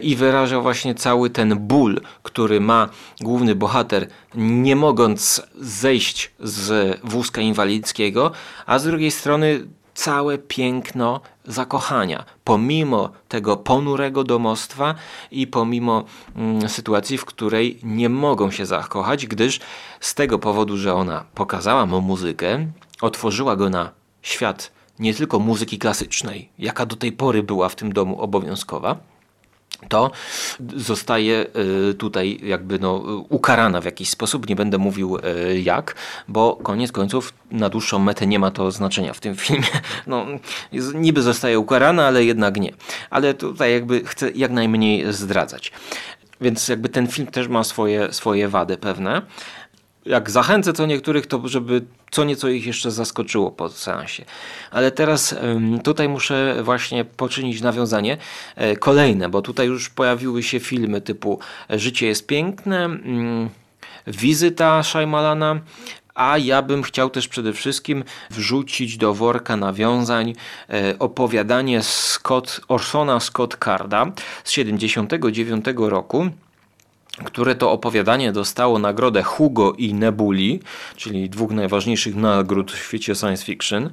i 0.00 0.16
wyraża 0.16 0.60
właśnie 0.60 0.94
cały 0.94 1.30
ten 1.30 1.58
ból, 1.58 2.00
który 2.34 2.60
ma 2.60 2.88
główny 3.20 3.54
bohater, 3.54 4.08
nie 4.34 4.76
mogąc 4.76 5.42
zejść 5.60 6.32
z 6.40 6.98
wózka 7.04 7.40
inwalidzkiego, 7.40 8.30
a 8.66 8.78
z 8.78 8.84
drugiej 8.84 9.10
strony 9.10 9.66
całe 9.94 10.38
piękno 10.38 11.20
zakochania, 11.44 12.24
pomimo 12.44 13.10
tego 13.28 13.56
ponurego 13.56 14.24
domostwa 14.24 14.94
i 15.30 15.46
pomimo 15.46 16.04
mm, 16.36 16.68
sytuacji, 16.68 17.18
w 17.18 17.24
której 17.24 17.78
nie 17.82 18.08
mogą 18.08 18.50
się 18.50 18.66
zakochać, 18.66 19.26
gdyż 19.26 19.60
z 20.00 20.14
tego 20.14 20.38
powodu, 20.38 20.76
że 20.76 20.94
ona 20.94 21.24
pokazała 21.34 21.86
mu 21.86 22.00
muzykę, 22.00 22.66
otworzyła 23.00 23.56
go 23.56 23.70
na 23.70 23.90
świat 24.22 24.72
nie 24.98 25.14
tylko 25.14 25.38
muzyki 25.38 25.78
klasycznej, 25.78 26.48
jaka 26.58 26.86
do 26.86 26.96
tej 26.96 27.12
pory 27.12 27.42
była 27.42 27.68
w 27.68 27.76
tym 27.76 27.92
domu 27.92 28.20
obowiązkowa, 28.20 29.13
to 29.88 30.10
zostaje 30.76 31.46
y, 31.90 31.94
tutaj 31.94 32.40
jakby 32.42 32.78
no, 32.78 32.94
ukarana 33.28 33.80
w 33.80 33.84
jakiś 33.84 34.10
sposób. 34.10 34.48
Nie 34.48 34.56
będę 34.56 34.78
mówił 34.78 35.16
y, 35.16 35.60
jak, 35.60 35.94
bo 36.28 36.56
koniec 36.56 36.92
końców 36.92 37.32
na 37.50 37.68
dłuższą 37.68 37.98
metę 37.98 38.26
nie 38.26 38.38
ma 38.38 38.50
to 38.50 38.70
znaczenia 38.70 39.12
w 39.12 39.20
tym 39.20 39.36
filmie. 39.44 39.68
No, 40.06 40.26
niby 40.94 41.22
zostaje 41.22 41.58
ukarana, 41.58 42.06
ale 42.06 42.24
jednak 42.24 42.56
nie. 42.56 42.72
Ale 43.10 43.34
tutaj 43.34 43.72
jakby 43.72 44.04
chcę 44.04 44.30
jak 44.30 44.50
najmniej 44.50 45.12
zdradzać. 45.12 45.72
Więc 46.40 46.68
jakby 46.68 46.88
ten 46.88 47.06
film 47.06 47.26
też 47.26 47.48
ma 47.48 47.64
swoje, 47.64 48.12
swoje 48.12 48.48
wady 48.48 48.76
pewne. 48.76 49.22
Jak 50.06 50.30
zachęcę 50.30 50.72
co 50.72 50.86
niektórych, 50.86 51.26
to 51.26 51.48
żeby 51.48 51.84
co 52.10 52.24
nieco 52.24 52.48
ich 52.48 52.66
jeszcze 52.66 52.90
zaskoczyło 52.90 53.50
po 53.50 53.68
seansie. 53.68 54.24
Ale 54.70 54.90
teraz 54.90 55.34
tutaj 55.84 56.08
muszę 56.08 56.56
właśnie 56.62 57.04
poczynić 57.04 57.60
nawiązanie 57.60 58.16
e, 58.56 58.76
kolejne, 58.76 59.28
bo 59.28 59.42
tutaj 59.42 59.66
już 59.66 59.88
pojawiły 59.90 60.42
się 60.42 60.60
filmy 60.60 61.00
typu 61.00 61.38
Życie 61.70 62.06
jest 62.06 62.26
piękne, 62.26 62.84
mm, 62.84 63.50
Wizyta 64.06 64.82
Shaimalana, 64.82 65.60
a 66.14 66.38
ja 66.38 66.62
bym 66.62 66.82
chciał 66.82 67.10
też 67.10 67.28
przede 67.28 67.52
wszystkim 67.52 68.04
wrzucić 68.30 68.96
do 68.96 69.14
worka 69.14 69.56
nawiązań 69.56 70.34
e, 70.70 70.98
opowiadanie 70.98 71.82
Scott, 71.82 72.60
Orsona 72.68 73.20
Scott 73.20 73.56
Carda 73.64 74.06
z 74.44 74.50
79 74.50 75.64
roku 75.76 76.30
które 77.24 77.54
to 77.54 77.72
opowiadanie 77.72 78.32
dostało 78.32 78.78
nagrodę 78.78 79.22
Hugo 79.22 79.72
i 79.72 79.94
Nebuli, 79.94 80.60
czyli 80.96 81.30
dwóch 81.30 81.50
najważniejszych 81.50 82.14
nagród 82.16 82.72
w 82.72 82.78
świecie 82.86 83.14
science 83.14 83.44
fiction. 83.44 83.90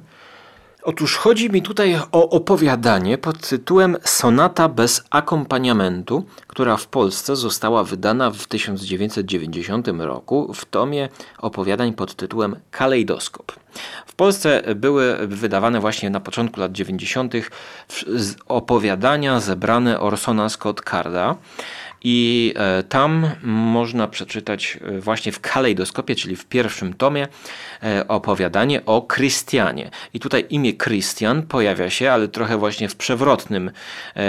Otóż 0.84 1.16
chodzi 1.16 1.50
mi 1.50 1.62
tutaj 1.62 1.96
o 2.12 2.30
opowiadanie 2.30 3.18
pod 3.18 3.48
tytułem 3.48 3.96
Sonata 4.04 4.68
bez 4.68 5.04
akompaniamentu, 5.10 6.24
która 6.46 6.76
w 6.76 6.86
Polsce 6.86 7.36
została 7.36 7.84
wydana 7.84 8.30
w 8.30 8.46
1990 8.46 9.88
roku 9.98 10.54
w 10.54 10.64
tomie 10.64 11.08
opowiadań 11.38 11.92
pod 11.92 12.14
tytułem 12.14 12.56
Kalejdoskop. 12.70 13.52
W 14.06 14.14
Polsce 14.14 14.62
były 14.74 15.26
wydawane 15.26 15.80
właśnie 15.80 16.10
na 16.10 16.20
początku 16.20 16.60
lat 16.60 16.72
90. 16.72 17.34
z- 18.06 18.36
opowiadania 18.48 19.40
zebrane 19.40 20.00
Orsona 20.00 20.48
Scott 20.48 20.80
Carda. 20.90 21.36
I 22.04 22.54
e, 22.56 22.82
tam 22.82 23.30
można 23.42 24.08
przeczytać 24.08 24.78
e, 24.80 25.00
właśnie 25.00 25.32
w 25.32 25.40
kalejdoskopie, 25.40 26.14
czyli 26.14 26.36
w 26.36 26.44
pierwszym 26.44 26.94
tomie, 26.94 27.28
e, 27.82 28.08
opowiadanie 28.08 28.84
o 28.86 29.02
Krystianie. 29.02 29.90
I 30.14 30.20
tutaj 30.20 30.46
imię 30.50 30.72
Krystian 30.72 31.42
pojawia 31.42 31.90
się, 31.90 32.12
ale 32.12 32.28
trochę 32.28 32.58
właśnie 32.58 32.88
w 32.88 32.96
przewrotnym 32.96 33.70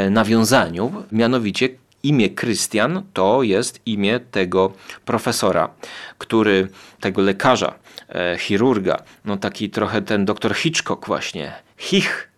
nawiązaniu. 0.10 1.04
Mianowicie 1.12 1.70
imię 2.04 2.30
Krystian 2.30 3.04
to 3.14 3.44
jest 3.44 3.80
imię 3.86 4.20
tego 4.32 4.74
profesora, 5.06 5.70
który, 6.18 6.68
tego 7.00 7.22
lekarza, 7.22 7.74
chirurga, 8.38 9.04
no 9.26 9.38
taki 9.38 9.70
trochę 9.70 10.02
ten 10.02 10.26
doktor 10.26 10.56
Hitchcock 10.56 11.08
właśnie, 11.08 11.54
Hich, 11.78 12.33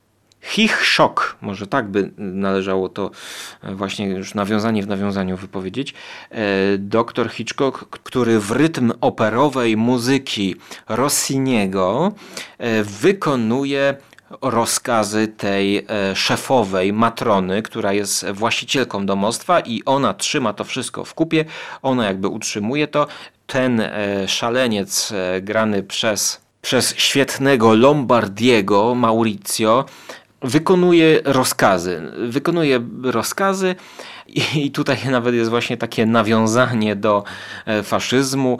Hitchcock, 0.45 1.37
może 1.41 1.67
tak 1.67 1.87
by 1.87 2.11
należało 2.17 2.89
to 2.89 3.11
e, 3.63 3.75
właśnie 3.75 4.07
już 4.07 4.33
nawiązanie 4.33 4.83
w 4.83 4.87
nawiązaniu 4.87 5.37
wypowiedzieć. 5.37 5.93
E, 6.31 6.37
Doktor 6.77 7.29
Hitchcock, 7.29 7.85
który 7.89 8.39
w 8.39 8.51
rytm 8.51 8.93
operowej 9.01 9.77
muzyki 9.77 10.55
Rossiniego 10.89 12.11
e, 12.57 12.83
wykonuje 12.83 13.95
rozkazy 14.41 15.27
tej 15.27 15.87
szefowej 16.15 16.93
matrony, 16.93 17.61
która 17.61 17.93
jest 17.93 18.25
właścicielką 18.29 19.05
domostwa 19.05 19.59
i 19.59 19.81
ona 19.85 20.13
trzyma 20.13 20.53
to 20.53 20.63
wszystko 20.63 21.05
w 21.05 21.13
kupie, 21.13 21.45
ona 21.81 22.05
jakby 22.05 22.27
utrzymuje 22.27 22.87
to. 22.87 23.07
Ten 23.47 23.81
szaleniec 24.27 25.13
grany 25.41 25.83
przez, 25.83 26.41
przez 26.61 26.95
świetnego 26.97 27.75
Lombardiego, 27.75 28.95
Maurizio, 28.95 29.85
wykonuje 30.45 31.21
rozkazy. 31.25 32.01
Wykonuje 32.27 32.79
rozkazy 33.03 33.75
i 34.55 34.71
tutaj 34.71 34.97
nawet 35.11 35.35
jest 35.35 35.49
właśnie 35.49 35.77
takie 35.77 36.05
nawiązanie 36.05 36.95
do 36.95 37.23
e, 37.65 37.83
faszyzmu. 37.83 38.59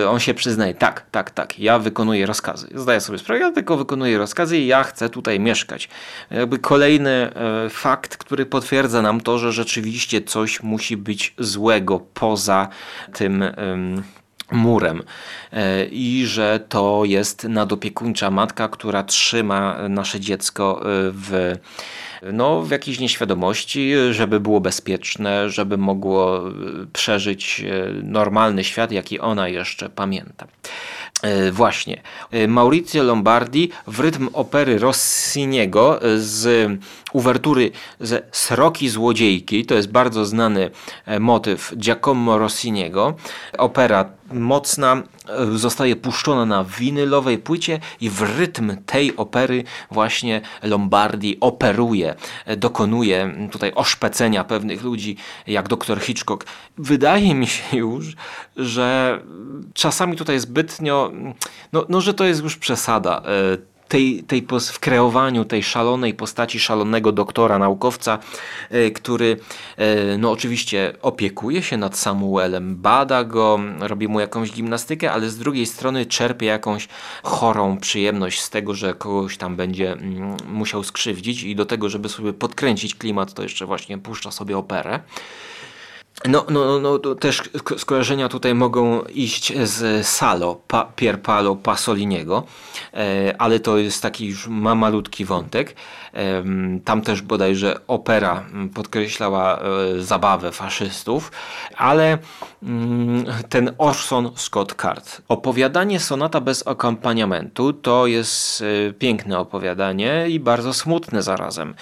E, 0.00 0.10
On 0.10 0.20
się 0.20 0.34
przyznaje, 0.34 0.74
tak, 0.74 1.06
tak, 1.10 1.30
tak, 1.30 1.58
ja 1.58 1.78
wykonuję 1.78 2.26
rozkazy. 2.26 2.68
Zdaję 2.74 3.00
sobie 3.00 3.18
sprawę, 3.18 3.40
ja 3.40 3.52
tylko 3.52 3.76
wykonuję 3.76 4.18
rozkazy 4.18 4.58
i 4.58 4.66
ja 4.66 4.84
chcę 4.84 5.08
tutaj 5.08 5.40
mieszkać. 5.40 5.88
Jakby 6.30 6.58
kolejny 6.58 7.10
e, 7.10 7.68
fakt, 7.70 8.16
który 8.16 8.46
potwierdza 8.46 9.02
nam 9.02 9.20
to, 9.20 9.38
że 9.38 9.52
rzeczywiście 9.52 10.22
coś 10.22 10.62
musi 10.62 10.96
być 10.96 11.34
złego 11.38 12.00
poza 12.14 12.68
tym 13.12 13.44
murem 14.52 15.02
E, 15.52 15.84
i 15.84 16.26
że 16.26 16.60
to 16.68 17.02
jest 17.04 17.44
nadopiekuńcza 17.44 18.30
matka, 18.30 18.68
która 18.68 19.02
trzyma 19.02 19.88
nasze 19.88 20.20
dziecko 20.20 20.80
e, 20.80 20.84
w, 21.12 21.54
no, 22.32 22.62
w 22.62 22.70
jakiejś 22.70 23.00
nieświadomości, 23.00 23.92
żeby 24.10 24.40
było 24.40 24.60
bezpieczne, 24.60 25.50
żeby 25.50 25.78
mogło 25.78 26.48
e, 26.48 26.52
przeżyć 26.92 27.64
normalny 28.02 28.64
świat, 28.64 28.92
jaki 28.92 29.20
ona 29.20 29.48
jeszcze 29.48 29.88
pamięta. 29.88 30.46
Właśnie. 31.52 32.02
Maurizio 32.48 33.02
Lombardi 33.02 33.70
w 33.86 34.00
rytm 34.00 34.28
opery 34.32 34.78
Rossiniego 34.78 36.00
z 36.16 36.70
uwertury 37.12 37.70
ze 38.00 38.22
Sroki 38.32 38.88
Złodziejki, 38.88 39.66
to 39.66 39.74
jest 39.74 39.90
bardzo 39.90 40.24
znany 40.24 40.70
motyw 41.20 41.72
Giacomo 41.76 42.38
Rossiniego. 42.38 43.16
Opera 43.58 44.17
mocna 44.32 45.02
e, 45.28 45.58
zostaje 45.58 45.96
puszczona 45.96 46.46
na 46.46 46.64
winylowej 46.64 47.38
płycie 47.38 47.80
i 48.00 48.10
w 48.10 48.38
rytm 48.38 48.76
tej 48.86 49.16
opery 49.16 49.64
właśnie 49.90 50.40
Lombardi 50.62 51.40
operuje, 51.40 52.14
e, 52.46 52.56
dokonuje 52.56 53.48
tutaj 53.52 53.72
oszpecenia 53.74 54.44
pewnych 54.44 54.82
ludzi, 54.82 55.16
jak 55.46 55.68
dr 55.68 56.00
Hitchcock. 56.00 56.44
Wydaje 56.78 57.34
mi 57.34 57.46
się 57.46 57.76
już, 57.76 58.16
że 58.56 59.18
czasami 59.74 60.16
tutaj 60.16 60.38
zbytnio, 60.38 61.12
no, 61.72 61.86
no 61.88 62.00
że 62.00 62.14
to 62.14 62.24
jest 62.24 62.42
już 62.42 62.56
przesada. 62.56 63.22
Tej, 63.88 64.22
tej 64.22 64.46
w 64.72 64.78
kreowaniu 64.78 65.44
tej 65.44 65.62
szalonej 65.62 66.14
postaci, 66.14 66.60
szalonego 66.60 67.12
doktora, 67.12 67.58
naukowca, 67.58 68.18
e, 68.70 68.90
który 68.90 69.36
e, 69.76 70.18
no 70.18 70.30
oczywiście 70.30 70.92
opiekuje 71.02 71.62
się 71.62 71.76
nad 71.76 71.98
Samuelem, 71.98 72.76
bada 72.76 73.24
go, 73.24 73.60
robi 73.80 74.08
mu 74.08 74.20
jakąś 74.20 74.52
gimnastykę, 74.52 75.12
ale 75.12 75.30
z 75.30 75.38
drugiej 75.38 75.66
strony 75.66 76.06
czerpie 76.06 76.46
jakąś 76.46 76.88
chorą 77.22 77.78
przyjemność 77.78 78.40
z 78.40 78.50
tego, 78.50 78.74
że 78.74 78.94
kogoś 78.94 79.36
tam 79.36 79.56
będzie 79.56 79.92
mm, 79.92 80.36
musiał 80.48 80.82
skrzywdzić 80.84 81.42
i 81.42 81.56
do 81.56 81.66
tego, 81.66 81.88
żeby 81.88 82.08
sobie 82.08 82.32
podkręcić 82.32 82.94
klimat, 82.94 83.34
to 83.34 83.42
jeszcze 83.42 83.66
właśnie 83.66 83.98
puszcza 83.98 84.30
sobie 84.30 84.58
operę. 84.58 85.00
No, 86.26 86.44
no, 86.50 86.78
no, 86.80 86.98
też 86.98 87.42
sk- 87.42 87.78
skojarzenia 87.78 88.28
tutaj 88.28 88.54
mogą 88.54 89.02
iść 89.02 89.52
z 89.62 90.06
Salo, 90.06 90.60
pa, 90.68 90.84
Pierpalo 90.84 91.56
Pasoliniego, 91.56 92.42
e, 92.94 93.34
ale 93.38 93.60
to 93.60 93.78
jest 93.78 94.02
taki 94.02 94.26
już 94.26 94.48
ma 94.48 94.74
malutki 94.74 95.24
wątek. 95.24 95.74
Tam 96.84 97.02
też 97.02 97.22
bodajże 97.22 97.80
opera 97.86 98.44
podkreślała 98.74 99.58
e, 99.58 99.62
zabawę 100.02 100.52
faszystów, 100.52 101.32
ale 101.76 102.18
mm, 102.62 103.24
ten 103.48 103.74
Orson 103.78 104.30
Scott 104.36 104.74
Card. 104.82 105.22
Opowiadanie 105.28 106.00
Sonata 106.00 106.40
bez 106.40 106.66
akompaniamentu 106.66 107.72
to 107.72 108.06
jest 108.06 108.62
e, 108.88 108.92
piękne 108.92 109.38
opowiadanie 109.38 110.26
i 110.28 110.40
bardzo 110.40 110.74
smutne 110.74 111.22
zarazem. 111.22 111.74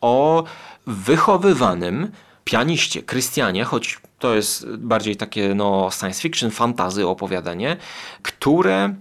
O 0.00 0.44
wychowywanym 0.86 2.12
pianiście, 2.44 3.02
Krystianie, 3.02 3.64
choć 3.64 4.00
to 4.18 4.34
jest 4.34 4.76
bardziej 4.76 5.16
takie 5.16 5.54
no, 5.54 5.90
science 5.90 6.22
fiction, 6.22 6.50
fantazy 6.50 7.06
opowiadanie, 7.06 7.76
które 8.22 8.94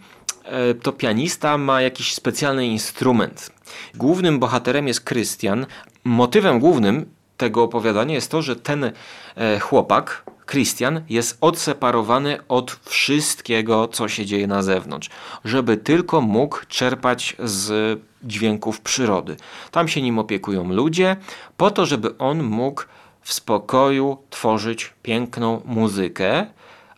e, 0.43 0.73
to 0.73 0.91
pianista 0.91 1.57
ma 1.57 1.81
jakiś 1.81 2.13
specjalny 2.13 2.67
instrument. 2.67 3.51
Głównym 3.95 4.39
bohaterem 4.39 4.87
jest 4.87 5.01
Krystian. 5.01 5.65
Motywem 6.03 6.59
głównym 6.59 7.05
tego 7.37 7.63
opowiadania 7.63 8.15
jest 8.15 8.31
to, 8.31 8.41
że 8.41 8.55
ten 8.55 8.91
e, 9.35 9.59
chłopak, 9.59 10.23
Krystian, 10.45 11.01
jest 11.09 11.37
odseparowany 11.41 12.37
od 12.47 12.71
wszystkiego, 12.71 13.87
co 13.87 14.07
się 14.07 14.25
dzieje 14.25 14.47
na 14.47 14.63
zewnątrz, 14.63 15.09
żeby 15.45 15.77
tylko 15.77 16.21
mógł 16.21 16.57
czerpać 16.67 17.35
z 17.39 17.99
dźwięków 18.23 18.81
przyrody. 18.81 19.35
Tam 19.71 19.87
się 19.87 20.01
nim 20.01 20.19
opiekują 20.19 20.73
ludzie, 20.73 21.15
po 21.57 21.71
to, 21.71 21.85
żeby 21.85 22.17
on 22.17 22.43
mógł 22.43 22.83
w 23.21 23.33
spokoju 23.33 24.17
tworzyć 24.29 24.93
piękną 25.03 25.61
muzykę, 25.65 26.45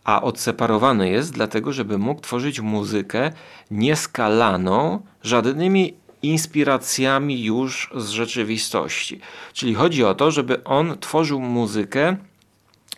a 0.04 0.22
odseparowany 0.22 1.10
jest 1.10 1.32
dlatego, 1.32 1.72
żeby 1.72 1.98
mógł 1.98 2.20
tworzyć 2.20 2.60
muzykę 2.60 3.32
nieskalaną 3.70 5.00
żadnymi 5.22 5.94
inspiracjami 6.22 7.44
już 7.44 7.90
z 7.96 8.08
rzeczywistości. 8.08 9.20
Czyli 9.52 9.74
chodzi 9.74 10.04
o 10.04 10.14
to, 10.14 10.30
żeby 10.30 10.64
on 10.64 10.98
tworzył 10.98 11.40
muzykę 11.40 12.16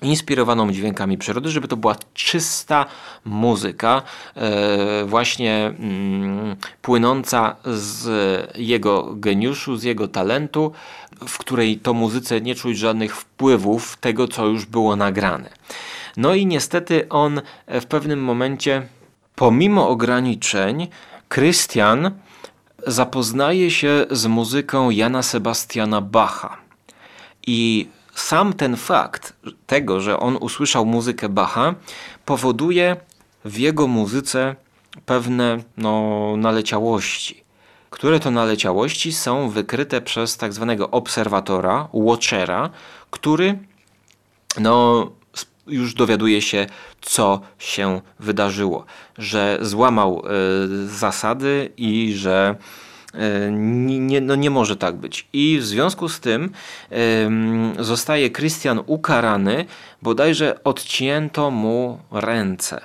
inspirowaną 0.03 0.73
dźwiękami 0.73 1.19
przyrody, 1.19 1.49
żeby 1.49 1.69
to 1.69 1.77
była 1.77 1.97
czysta 2.15 2.87
muzyka, 3.25 4.03
e, 4.35 5.05
właśnie 5.05 5.75
mm, 5.79 6.57
płynąca 6.83 7.57
z 7.65 8.09
jego 8.59 9.15
geniuszu, 9.15 9.77
z 9.77 9.83
jego 9.83 10.09
talentu, 10.09 10.73
w 11.29 11.39
której 11.39 11.79
to 11.79 11.95
muzyce 11.95 12.41
nie 12.41 12.55
czuć 12.55 12.79
żadnych 12.79 13.17
wpływów 13.17 13.97
tego, 13.97 14.29
co 14.29 14.47
już 14.47 14.67
było 14.67 14.97
nagrane. 14.97 15.51
No 16.17 16.35
i 16.35 16.47
niestety 16.47 17.09
on 17.09 17.41
w 17.67 17.87
pewnym 17.87 18.25
momencie, 18.25 18.83
pomimo 19.35 19.89
ograniczeń, 19.89 20.89
Krystian 21.29 22.11
zapoznaje 22.87 23.71
się 23.71 24.07
z 24.11 24.27
muzyką 24.27 24.91
Jana 24.91 25.23
Sebastiana 25.23 26.01
Bacha. 26.01 26.57
I 27.47 27.89
sam 28.17 28.53
ten 28.53 28.77
fakt 28.77 29.33
tego, 29.67 30.01
że 30.01 30.21
on 30.21 30.37
usłyszał 30.37 30.87
muzykę 30.87 31.29
Bacha, 31.29 31.75
powoduje 32.25 32.97
w 33.45 33.59
jego 33.59 33.87
muzyce 33.87 34.57
pewne 35.07 35.59
no, 35.77 36.35
naleciałości, 36.37 37.45
które 37.91 38.21
to 38.21 38.31
naleciałości 38.31 39.13
są 39.13 39.51
wykryte 39.51 40.01
przez 40.01 40.37
tak 40.37 40.53
zwanego 40.53 40.91
obserwatora, 40.91 41.89
watchera, 41.93 42.71
który 43.11 43.59
no, 44.59 45.11
już 45.67 45.95
dowiaduje 45.95 46.43
się, 46.43 46.67
co 47.01 47.41
się 47.59 48.01
wydarzyło, 48.21 48.85
że 49.19 49.59
złamał 49.61 50.23
e, 50.25 50.31
zasady 50.89 51.73
i 51.77 52.15
że 52.15 52.57
nie, 53.51 53.99
nie, 53.99 54.21
no 54.21 54.35
nie 54.35 54.51
może 54.51 54.77
tak 54.77 54.97
być. 54.97 55.29
I 55.33 55.59
w 55.61 55.67
związku 55.67 56.09
z 56.09 56.21
tym 56.21 56.51
zostaje 57.79 58.31
Krystian 58.31 58.81
ukarany, 58.87 59.65
bodajże 60.03 60.65
odcięto 60.65 61.51
mu 61.51 61.99
ręce. 62.11 62.81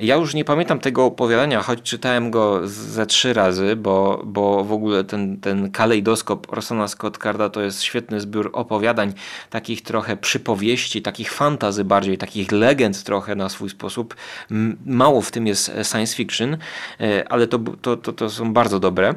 Ja 0.00 0.14
już 0.16 0.34
nie 0.34 0.44
pamiętam 0.44 0.78
tego 0.78 1.04
opowiadania, 1.04 1.62
choć 1.62 1.82
czytałem 1.82 2.30
go 2.30 2.68
ze 2.68 3.06
trzy 3.06 3.32
razy, 3.32 3.76
bo, 3.76 4.22
bo 4.24 4.64
w 4.64 4.72
ogóle 4.72 5.04
ten, 5.04 5.40
ten 5.40 5.70
kalejdoskop 5.70 6.52
Rossana 6.52 6.88
Scott 6.88 7.18
Carda 7.18 7.48
to 7.48 7.60
jest 7.60 7.82
świetny 7.82 8.20
zbiór 8.20 8.50
opowiadań, 8.52 9.12
takich 9.50 9.82
trochę 9.82 10.16
przypowieści, 10.16 11.02
takich 11.02 11.32
fantazy 11.32 11.84
bardziej, 11.84 12.18
takich 12.18 12.52
legend 12.52 13.04
trochę 13.04 13.34
na 13.34 13.48
swój 13.48 13.70
sposób. 13.70 14.16
Mało 14.86 15.22
w 15.22 15.30
tym 15.30 15.46
jest 15.46 15.68
e, 15.68 15.84
science 15.84 16.16
fiction, 16.16 16.56
e, 17.00 17.32
ale 17.32 17.46
to, 17.46 17.58
to, 17.58 17.96
to, 17.96 18.12
to 18.12 18.30
są 18.30 18.52
bardzo 18.52 18.80
dobre. 18.80 19.14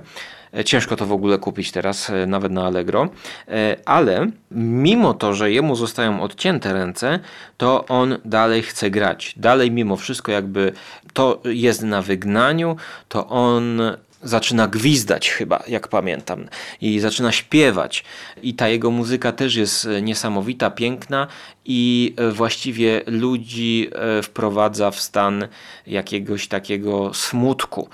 E, 0.58 0.64
Ciężko 0.64 0.96
to 0.96 1.06
w 1.06 1.12
ogóle 1.12 1.38
kupić 1.38 1.72
teraz, 1.72 2.10
e, 2.10 2.26
nawet 2.26 2.52
na 2.52 2.66
Allegro. 2.66 3.10
E, 3.48 3.78
Ale 3.86 4.28
mimo 4.52 5.14
to, 5.14 5.34
że 5.34 5.52
jemu 5.52 5.76
zostają 5.76 6.22
odcięte 6.22 6.74
ręce, 6.74 7.20
to 7.58 7.86
on 7.86 8.18
dalej 8.26 8.62
chce 8.62 8.92
grać. 8.92 9.34
Dalej, 9.38 9.72
mimo 9.72 9.96
wszystko, 9.96 10.32
jakby 10.32 10.72
to 11.14 11.42
jest 11.46 11.84
na 11.84 12.02
wygnaniu, 12.02 12.76
to 13.10 13.28
on 13.28 13.82
zaczyna 14.24 14.68
gwizdać 14.68 15.30
chyba, 15.30 15.64
jak 15.68 15.88
pamiętam, 15.88 16.46
i 16.82 17.00
zaczyna 17.00 17.32
śpiewać. 17.32 18.04
I 18.44 18.54
ta 18.54 18.68
jego 18.68 18.92
muzyka 18.92 19.32
też 19.32 19.56
jest 19.56 19.86
e, 19.86 20.02
niesamowita, 20.02 20.72
piękna 20.72 21.28
i 21.66 22.14
e, 22.18 22.32
właściwie 22.32 23.02
ludzi 23.08 23.90
e, 23.92 24.24
wprowadza 24.24 24.92
w 24.92 25.00
stan 25.00 25.48
jakiegoś 25.88 26.48
takiego 26.48 27.14
smutku, 27.14 27.90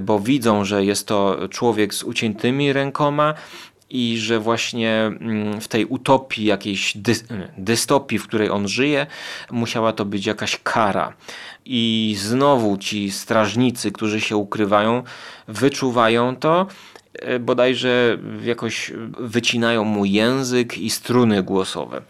bo 0.00 0.20
widzą, 0.20 0.64
że 0.64 0.84
jest 0.84 1.06
to 1.06 1.48
człowiek 1.50 1.94
z 1.94 2.02
uciętymi 2.02 2.72
rękoma, 2.72 3.34
i 3.90 4.18
że 4.18 4.40
właśnie 4.40 4.90
mm, 4.90 5.60
w 5.60 5.68
tej 5.68 5.84
utopii, 5.84 6.44
jakiejś 6.44 6.96
dy- 6.96 7.14
dystopii, 7.58 8.18
w 8.18 8.26
której 8.26 8.50
on 8.50 8.68
żyje, 8.68 9.06
musiała 9.50 9.92
to 9.92 10.04
być 10.04 10.26
jakaś 10.26 10.60
kara. 10.62 11.12
I 11.64 12.14
znowu 12.18 12.76
ci 12.76 13.10
strażnicy, 13.10 13.92
którzy 13.92 14.20
się 14.20 14.36
ukrywają, 14.36 15.02
wyczuwają 15.48 16.36
to, 16.36 16.66
e, 17.14 17.38
bodajże 17.38 18.18
jakoś 18.44 18.92
wycinają 19.18 19.84
mu 19.84 20.04
język 20.04 20.78
i 20.78 20.90
struny 20.90 21.42
głosowe. 21.42 22.02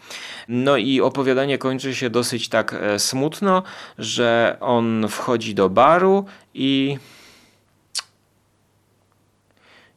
No 0.47 0.77
i 0.77 1.01
opowiadanie 1.01 1.57
kończy 1.57 1.95
się 1.95 2.09
dosyć 2.09 2.49
tak 2.49 2.73
e, 2.73 2.99
smutno, 2.99 3.63
że 3.97 4.57
on 4.59 5.05
wchodzi 5.09 5.55
do 5.55 5.69
baru 5.69 6.25
i. 6.53 6.97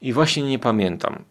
I 0.03 0.13
właśnie 0.13 0.43
nie 0.43 0.59
pamiętam. 0.59 1.25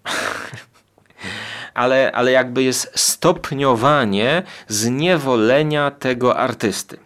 ale, 1.73 2.11
ale 2.11 2.31
jakby 2.31 2.63
jest 2.63 2.91
stopniowanie 2.99 4.43
zniewolenia 4.67 5.91
tego 5.91 6.37
artysty. 6.37 6.97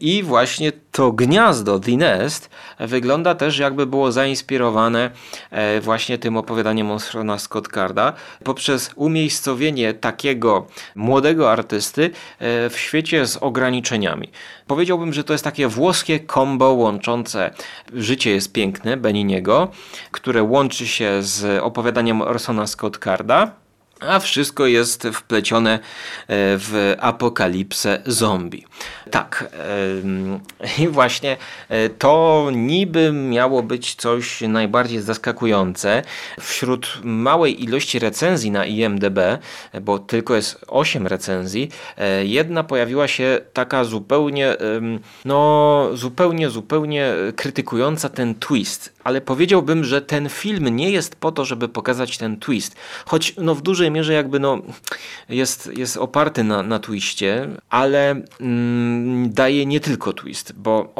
I 0.00 0.22
właśnie 0.22 0.72
to 0.92 1.12
gniazdo, 1.12 1.80
The 1.80 1.96
Nest, 1.96 2.50
wygląda 2.80 3.34
też 3.34 3.58
jakby 3.58 3.86
było 3.86 4.12
zainspirowane 4.12 5.10
e, 5.50 5.80
właśnie 5.80 6.18
tym 6.18 6.36
opowiadaniem 6.36 6.86
Monstrona 6.86 7.38
Scottcarda 7.38 8.12
poprzez 8.44 8.90
umiejscowienie 8.96 9.94
takiego 9.94 10.66
młodego 10.94 11.52
artysty 11.52 12.04
e, 12.38 12.70
w 12.70 12.78
świecie 12.78 13.26
z 13.26 13.36
ograniczeniami. 13.36 14.30
Powiedziałbym, 14.66 15.12
że 15.12 15.24
to 15.24 15.32
jest 15.32 15.44
takie 15.44 15.68
włoskie 15.68 16.20
combo 16.34 16.72
łączące 16.72 17.50
Życie 17.94 18.30
jest 18.30 18.52
piękne 18.52 18.96
Beniniego, 18.96 19.68
które 20.10 20.42
łączy 20.42 20.86
się 20.86 21.22
z 21.22 21.62
opowiadaniem 21.62 22.22
Orsona 22.22 22.66
Scottcarda 22.66 23.63
a 24.08 24.18
wszystko 24.18 24.66
jest 24.66 25.08
wplecione 25.12 25.74
e, 25.74 25.78
w 26.58 26.94
apokalipsę 27.00 28.02
zombie. 28.06 28.64
Tak, 29.10 29.50
em, 30.02 30.40
i 30.84 30.88
właśnie 30.88 31.36
e, 31.68 31.88
to 31.88 32.48
niby 32.52 33.12
miało 33.12 33.62
być 33.62 33.94
coś 33.94 34.40
najbardziej 34.40 35.00
zaskakujące. 35.00 36.02
Wśród 36.40 37.00
małej 37.04 37.64
ilości 37.64 37.98
recenzji 37.98 38.50
na 38.50 38.66
IMDb, 38.66 39.18
bo 39.82 39.98
tylko 39.98 40.34
jest 40.34 40.64
8 40.68 41.06
recenzji, 41.06 41.70
e, 41.96 42.24
jedna 42.24 42.64
pojawiła 42.64 43.08
się 43.08 43.40
taka 43.52 43.84
zupełnie, 43.84 44.56
no 45.24 45.88
zupełnie, 45.94 46.50
zupełnie 46.50 47.14
krytykująca 47.36 48.08
ten 48.08 48.34
twist. 48.34 48.94
Ale 49.04 49.20
powiedziałbym, 49.20 49.84
że 49.84 50.02
ten 50.02 50.28
film 50.28 50.76
nie 50.76 50.90
jest 50.90 51.16
po 51.16 51.32
to, 51.32 51.44
żeby 51.44 51.68
pokazać 51.68 52.18
ten 52.18 52.36
twist. 52.36 52.76
Choć 53.06 53.34
no, 53.38 53.54
w 53.54 53.62
dużej 53.62 53.90
mierze 53.94 54.12
jakby 54.12 54.40
no, 54.40 54.58
jest, 55.28 55.70
jest 55.76 55.96
oparty 55.96 56.44
na, 56.44 56.62
na 56.62 56.78
twiście, 56.78 57.48
ale 57.70 58.22
mm, 58.40 59.32
daje 59.32 59.66
nie 59.66 59.80
tylko 59.80 60.12
twist, 60.12 60.52
bo 60.56 60.94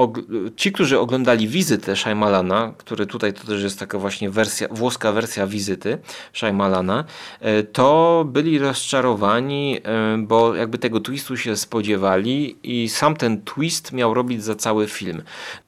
ci, 0.57 0.73
którzy 0.73 0.99
oglądali 0.99 1.49
wizytę 1.49 1.97
Shyamalana, 1.97 2.73
który 2.79 3.07
tutaj 3.07 3.33
to 3.33 3.47
też 3.47 3.63
jest 3.63 3.79
taka 3.79 3.99
właśnie 3.99 4.31
wersja, 4.31 4.69
włoska 4.71 5.13
wersja 5.13 5.47
wizyty 5.47 5.99
Shyamalana, 6.33 7.05
e, 7.41 7.63
to 7.63 8.25
byli 8.29 8.59
rozczarowani, 8.59 9.79
e, 9.85 10.19
bo 10.19 10.55
jakby 10.55 10.79
tego 10.79 11.01
twistu 11.01 11.37
się 11.37 11.57
spodziewali 11.57 12.57
i 12.63 12.89
sam 12.89 13.17
ten 13.17 13.43
twist 13.43 13.93
miał 13.93 14.15
robić 14.15 14.45
za 14.45 14.55
cały 14.55 14.87
film. 14.87 15.23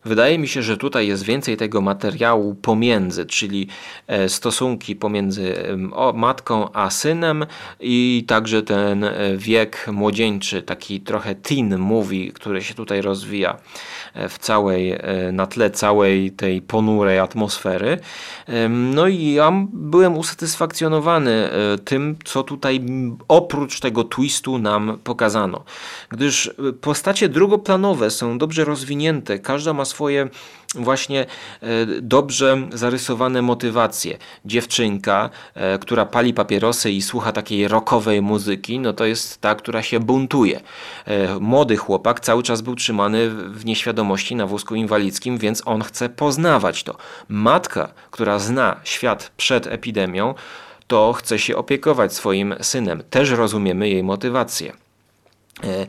Wydaje 0.04 0.38
mi 0.38 0.48
się, 0.48 0.62
że 0.62 0.76
tutaj 0.76 1.08
jest 1.08 1.22
więcej 1.24 1.56
tego 1.56 1.80
materiału 1.80 2.54
pomiędzy, 2.54 3.26
czyli 3.26 3.68
e, 4.06 4.28
stosunki 4.28 4.96
pomiędzy 4.96 5.54
matką 6.14 6.72
a 6.72 6.90
synem 6.90 7.15
i 7.80 8.24
także 8.28 8.62
ten 8.62 9.04
e, 9.04 9.36
wiek 9.36 9.86
młodzieńczy, 9.92 10.62
taki 10.62 11.00
trochę 11.00 11.34
teen 11.34 11.78
movie, 11.78 12.32
który 12.32 12.62
się 12.62 12.74
tutaj 12.74 13.02
rozwija 13.02 13.56
e, 14.14 14.28
w 14.28 14.38
całej, 14.38 14.92
e, 14.92 14.98
na 15.32 15.46
tle 15.46 15.70
całej 15.70 16.30
tej 16.30 16.62
ponurej 16.62 17.18
atmosfery. 17.18 17.98
No 18.68 19.08
i 19.08 19.32
ja 19.32 19.52
byłem 19.72 20.18
usatysfakcjonowany 20.18 21.48
tym, 21.84 22.16
co 22.24 22.42
tutaj 22.42 22.80
oprócz 23.28 23.80
tego 23.80 24.04
twistu 24.04 24.58
nam 24.58 24.98
pokazano. 25.04 25.64
Gdyż 26.08 26.50
postacie 26.80 27.28
drugoplanowe 27.28 28.10
są 28.10 28.38
dobrze 28.38 28.64
rozwinięte, 28.64 29.38
każda 29.38 29.72
ma 29.72 29.84
swoje 29.84 30.28
właśnie 30.76 31.20
e, 31.20 31.66
dobrze 32.02 32.68
zarysowane 32.72 33.42
motywacje. 33.42 34.18
Dziewczynka, 34.44 35.30
e, 35.54 35.78
która 35.78 36.06
pali 36.06 36.34
papierosy 36.34 36.90
i 36.90 37.02
słucha 37.02 37.32
takiej 37.32 37.68
rockowej 37.68 38.22
muzyki, 38.22 38.78
no 38.78 38.92
to 38.92 39.04
jest 39.04 39.40
ta, 39.40 39.54
która 39.54 39.82
się 39.82 40.00
buntuje. 40.00 40.60
E, 41.04 41.40
Młody 41.40 41.76
chłopak 41.76 42.20
cały 42.20 42.42
czas 42.42 42.60
był 42.60 42.74
trzymany 42.74 43.30
w 43.30 43.64
nieświadomości 43.64 44.36
na 44.36 44.46
wózku 44.46 44.74
inwalidzkim, 44.74 45.38
więc 45.38 45.62
on 45.64 45.82
chce 45.82 46.08
poznawać 46.08 46.82
to. 46.82 46.96
Matka, 47.28 47.88
która 48.10 48.38
zna 48.38 48.76
świat 48.84 49.32
przed 49.36 49.66
epidemią, 49.66 50.34
to 50.86 51.12
chce 51.12 51.38
się 51.38 51.56
opiekować 51.56 52.12
swoim 52.12 52.54
synem. 52.60 53.02
Też 53.10 53.30
rozumiemy 53.30 53.88
jej 53.88 54.02
motywację. 54.02 54.85
E, 55.64 55.86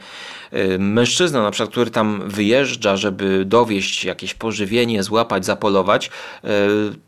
e, 0.51 0.77
Mężczyzna, 0.77 1.41
na 1.43 1.51
przykład, 1.51 1.71
który 1.71 1.91
tam 1.91 2.23
wyjeżdża, 2.25 2.97
żeby 2.97 3.45
dowieść 3.45 4.05
jakieś 4.05 4.33
pożywienie, 4.33 5.03
złapać, 5.03 5.45
zapolować, 5.45 6.09
e, 6.43 6.49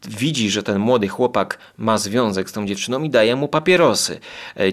widzi, 0.09 0.49
że 0.49 0.63
ten 0.63 0.79
młody 0.79 1.07
chłopak 1.07 1.57
ma 1.77 1.97
związek 1.97 2.49
z 2.49 2.53
tą 2.53 2.65
dziewczyną 2.65 3.03
i 3.03 3.09
daje 3.09 3.35
mu 3.35 3.47
papierosy. 3.47 4.19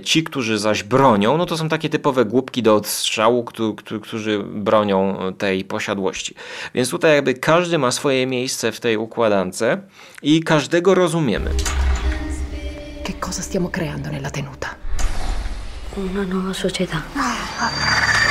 Ci, 0.05 0.25
którzy 0.25 0.59
zaś 0.59 0.83
bronią, 0.83 1.37
no 1.38 1.46
to 1.46 1.57
są 1.57 1.68
takie 1.68 1.88
typowe 1.88 2.25
głupki 2.25 2.62
do 2.62 2.75
odstrzału, 2.75 3.44
któ- 3.44 3.75
któ- 3.75 4.01
którzy 4.01 4.38
bronią 4.38 5.18
tej 5.38 5.64
posiadłości. 5.64 6.35
Więc 6.75 6.90
tutaj 6.90 7.14
jakby 7.14 7.35
każdy 7.35 7.79
ma 7.79 7.90
swoje 7.90 8.27
miejsce 8.27 8.72
w 8.72 8.81
tej 8.81 8.96
układance 8.96 9.62
i 10.22 10.42
każdego 10.42 10.94
rozumiemy. 10.94 11.51
Che 13.05 13.42
stiamo 13.42 13.68
creando 13.70 14.11
nella 14.11 14.31
tenuta? 14.31 14.86
una 15.96 16.24
nueva 16.24 16.54
sociedad. 16.54 17.02
Ah. 17.16 18.25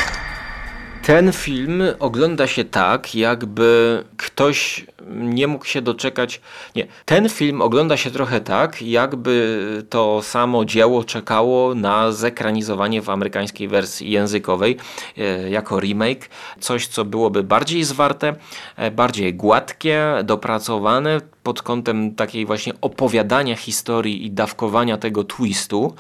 Ten 1.06 1.32
film 1.32 1.84
ogląda 2.00 2.48
się 2.48 2.64
tak, 2.64 3.16
jakby 3.16 4.04
ktoś 4.18 4.86
nie 5.10 5.48
mógł 5.48 5.66
się 5.66 5.82
doczekać. 5.82 6.42
Nie, 6.76 6.88
ten 7.06 7.30
film 7.30 7.62
ogląda 7.62 7.98
się 7.98 8.12
trochę 8.12 8.42
tak, 8.42 8.82
jakby 8.82 9.58
to 9.90 10.22
samo 10.22 10.66
dzieło 10.66 11.04
czekało 11.04 11.76
na 11.76 12.12
zekranizowanie 12.12 13.02
w 13.02 13.10
amerykańskiej 13.10 13.68
wersji 13.68 14.12
językowej 14.12 14.78
e, 15.18 15.50
jako 15.50 15.80
remake. 15.80 16.30
Coś, 16.60 16.88
co 16.88 17.06
byłoby 17.06 17.44
bardziej 17.44 17.84
zwarte, 17.84 18.36
e, 18.76 18.92
bardziej 18.92 19.34
gładkie, 19.34 20.06
dopracowane 20.24 21.22
pod 21.44 21.62
kątem 21.62 22.16
takiej 22.16 22.46
właśnie 22.46 22.74
opowiadania 22.82 23.56
historii 23.56 24.26
i 24.26 24.32
dawkowania 24.32 24.98
tego 24.98 25.24
twistu. 25.24 25.96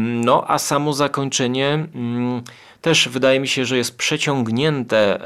No 0.00 0.44
a 0.48 0.58
samo 0.58 0.92
zakończenie. 0.92 1.86
Też 2.82 3.08
wydaje 3.08 3.40
mi 3.40 3.48
się, 3.48 3.64
że 3.64 3.76
jest 3.76 3.96
przeciągnięte 3.96 5.20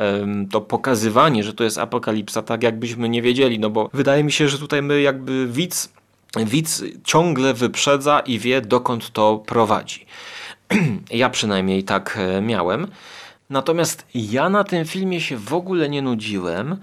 to 0.51 0.61
pokazywanie, 0.61 1.45
że 1.45 1.55
to 1.55 1.65
jest 1.65 1.79
apokalipsa, 1.79 2.43
tak 2.43 2.63
jakbyśmy 2.63 3.09
nie 3.09 3.23
wiedzieli, 3.23 3.59
no 3.59 3.71
bo 3.71 3.91
wydaje 3.93 4.25
mi 4.25 4.33
się, 4.33 4.49
że 4.49 4.59
tutaj 4.59 4.83
my 4.83 5.01
jakby 5.01 5.47
widz, 5.47 5.93
widz 6.37 6.85
ciągle 7.05 7.55
wyprzedza 7.55 8.21
i 8.21 8.39
wie 8.39 8.61
dokąd 8.61 9.11
to 9.13 9.43
prowadzi. 9.47 10.07
ja 11.11 11.31
przynajmniej 11.31 11.85
tak 11.85 12.19
e, 12.21 12.41
miałem. 12.41 12.87
Natomiast 13.51 14.07
ja 14.15 14.49
na 14.49 14.65
tym 14.65 14.85
filmie 14.85 15.21
się 15.21 15.37
w 15.37 15.55
ogóle 15.55 15.89
nie 15.89 16.03
nudziłem. 16.03 16.77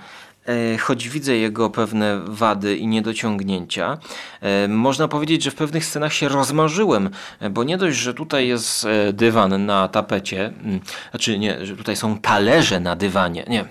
E, 0.46 0.78
Choć 0.78 1.10
widzę 1.10 1.36
jego 1.36 1.70
pewne 1.70 2.20
wady 2.26 2.78
i 2.78 2.88
niedociągnięcia, 2.88 3.98
E, 4.42 4.68
można 4.68 5.08
powiedzieć, 5.08 5.44
że 5.44 5.52
w 5.52 5.56
pewnych 5.56 5.86
scenach 5.86 6.14
się 6.14 6.30
rozmarzyłem, 6.30 7.10
e, 7.40 7.50
bo 7.50 7.64
nie 7.64 7.78
dość, 7.78 7.98
że 7.98 8.14
tutaj 8.14 8.48
jest 8.48 8.88
dywan 9.14 9.66
na 9.66 9.88
tapecie, 9.88 10.46
mm, 10.46 10.80
znaczy 11.12 11.40
nie, 11.40 11.66
że 11.66 11.78
tutaj 11.78 11.96
są 11.96 12.18
talerze 12.18 12.80
na 12.80 12.96
dywanie, 12.96 13.46
nie. 13.48 13.66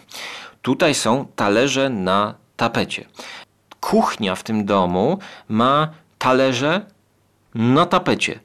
Tutaj 0.62 0.94
są 0.94 1.26
talerze 1.36 1.90
na 1.90 2.34
tapecie. 2.56 3.04
Kuchnia 3.80 4.34
w 4.34 4.42
tym 4.42 4.64
domu 4.64 5.18
ma 5.48 5.88
talerze 6.18 6.80
na 7.54 7.86
tapecie, 7.86 8.40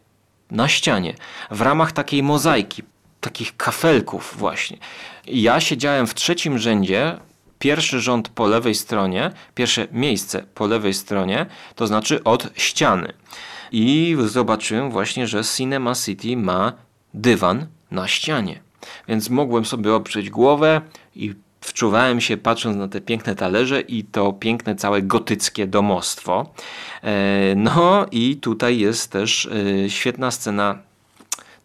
na 0.52 0.68
ścianie, 0.68 1.14
w 1.52 1.62
ramach 1.62 1.92
takiej 1.92 2.24
mozaiki, 2.24 2.84
takich 3.22 3.58
kafelków 3.58 4.36
właśnie. 4.38 4.78
Ja 5.26 5.60
siedziałem 5.60 6.08
w 6.08 6.14
trzecim 6.14 6.58
rzędzie 6.58 7.18
pierwszy 7.60 8.00
rząd 8.00 8.30
po 8.30 8.48
lewej 8.48 8.76
stronie, 8.76 9.32
pierwsze 9.56 9.88
miejsce 9.92 10.44
po 10.54 10.68
lewej 10.68 10.94
stronie, 10.94 11.46
to 11.76 11.88
znaczy 11.88 12.24
od 12.24 12.50
ściany. 12.56 13.14
I 13.72 14.18
zobaczyłem 14.26 14.92
właśnie, 14.92 15.28
że 15.28 15.44
Cinema 15.44 15.96
City 15.96 16.38
ma 16.38 16.74
dywan 17.14 17.68
na 17.92 18.08
ścianie. 18.08 18.60
Więc 19.08 19.30
mogłem 19.30 19.66
sobie 19.66 19.94
oprzeć 19.96 20.30
głowę 20.30 20.82
i 21.16 21.34
wczuwałem 21.62 22.22
się 22.22 22.38
patrząc 22.38 22.78
na 22.78 22.88
te 22.88 23.02
piękne 23.02 23.36
talerze 23.36 23.82
i 23.82 24.04
to 24.04 24.34
piękne 24.34 24.76
całe 24.76 25.02
gotyckie 25.02 25.68
domostwo. 25.68 26.54
E, 27.04 27.56
No 27.56 28.06
i 28.12 28.36
tutaj 28.36 28.80
jest 28.80 29.12
też 29.12 29.50
e, 29.86 29.90
świetna 29.90 30.32
scena 30.32 30.78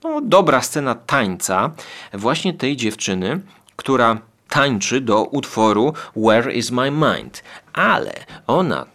no, 0.05 0.20
dobra 0.20 0.62
scena 0.62 0.95
tańca 0.95 1.70
właśnie 2.12 2.55
tej 2.55 2.76
dziewczyny, 2.76 3.40
która 3.76 4.18
tańczy 4.53 5.00
do 5.00 5.24
utworu 5.24 5.92
Where 6.16 6.53
is 6.53 6.70
my 6.70 6.90
mind? 6.90 7.42
Ale 7.72 8.12
ona 8.46 8.86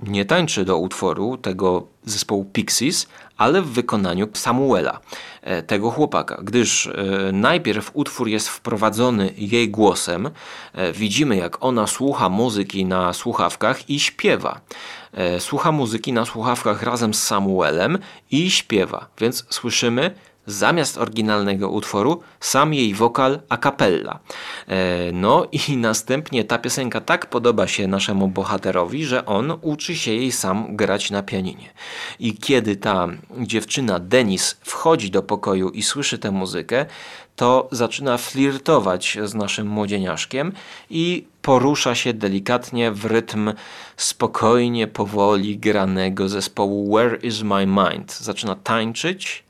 nie 0.00 0.24
tańczy 0.24 0.64
do 0.64 0.78
utworu 0.78 1.36
tego 1.36 1.86
zespołu 2.04 2.44
Pixies, 2.44 3.08
ale 3.36 3.62
w 3.62 3.66
wykonaniu 3.66 4.28
Samuela, 4.34 5.00
e, 5.42 5.62
tego 5.62 5.90
chłopaka, 5.90 6.40
gdyż 6.42 6.86
e, 6.86 6.92
najpierw 7.32 7.90
utwór 7.94 8.28
jest 8.28 8.48
wprowadzony 8.48 9.32
jej 9.36 9.70
głosem, 9.70 10.30
e, 10.72 10.92
widzimy 10.92 11.36
jak 11.36 11.64
ona 11.64 11.86
słucha 11.86 12.28
muzyki 12.28 12.84
na 12.84 13.12
słuchawkach 13.12 13.90
i 13.90 14.00
śpiewa. 14.00 14.60
Słucha 15.38 15.72
muzyki 15.72 16.12
na 16.12 16.24
słuchawkach 16.24 16.82
razem 16.82 17.14
z 17.14 17.22
Samuelem 17.22 17.98
i 18.30 18.50
śpiewa, 18.50 19.06
więc 19.18 19.46
słyszymy 19.50 20.14
zamiast 20.46 20.98
oryginalnego 20.98 21.68
utworu 21.70 22.20
sam 22.40 22.74
jej 22.74 22.94
wokal 22.94 23.40
a 23.48 23.56
cappella. 23.56 24.18
E, 24.68 25.12
No 25.12 25.46
i 25.52 25.76
następnie 25.88 26.44
ta 26.44 26.58
piosenka 26.58 27.00
tak 27.00 27.26
podoba 27.26 27.66
się 27.66 27.86
naszemu 27.86 28.28
bohaterowi, 28.28 29.04
że 29.04 29.26
on 29.26 29.58
uczy 29.62 29.96
się 29.96 30.12
jej 30.12 30.32
sam 30.32 30.76
grać 30.76 31.10
na 31.10 31.22
pianinie. 31.22 31.70
I 32.20 32.34
kiedy 32.34 32.76
ta 32.76 33.08
dziewczyna 33.38 33.98
Denis 34.00 34.56
wchodzi 34.60 35.10
do 35.10 35.22
pokoju 35.22 35.68
i 35.68 35.82
słyszy 35.82 36.18
tę 36.18 36.30
muzykę, 36.30 36.86
to 37.36 37.68
zaczyna 37.72 38.18
flirtować 38.18 39.18
z 39.24 39.34
naszym 39.34 39.66
młodzieniaszkiem 39.66 40.52
i 40.90 41.26
porusza 41.42 41.94
się 41.94 42.12
delikatnie 42.12 42.90
w 42.92 43.04
rytm 43.04 43.52
spokojnie, 43.96 44.86
powoli 44.86 45.58
granego 45.58 46.28
zespołu 46.28 46.96
Where 46.96 47.16
is 47.16 47.42
my 47.42 47.66
mind? 47.66 48.12
Zaczyna 48.12 48.54
tańczyć 48.54 49.45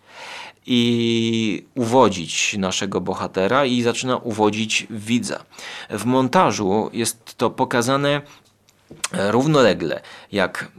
i 0.66 1.64
uwodzić 1.74 2.56
naszego 2.58 3.00
bohatera 3.00 3.64
i 3.64 3.82
zaczyna 3.82 4.16
uwodzić 4.16 4.86
widza. 4.90 5.44
W 5.90 6.04
montażu 6.04 6.90
jest 6.92 7.36
to 7.36 7.50
pokazane 7.50 8.22
e, 9.12 9.32
równolegle, 9.32 10.00
jak 10.32 10.72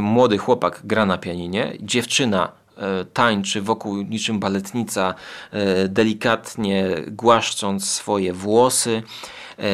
młody 0.00 0.38
chłopak 0.38 0.80
gra 0.84 1.06
na 1.06 1.18
pianinie, 1.18 1.72
dziewczyna 1.80 2.63
tańczy 3.12 3.62
wokół 3.62 3.96
niczym 3.96 4.38
baletnica, 4.38 5.14
e, 5.50 5.88
delikatnie 5.88 6.86
głaszcząc 7.06 7.90
swoje 7.90 8.32
włosy. 8.32 9.02
E, 9.58 9.64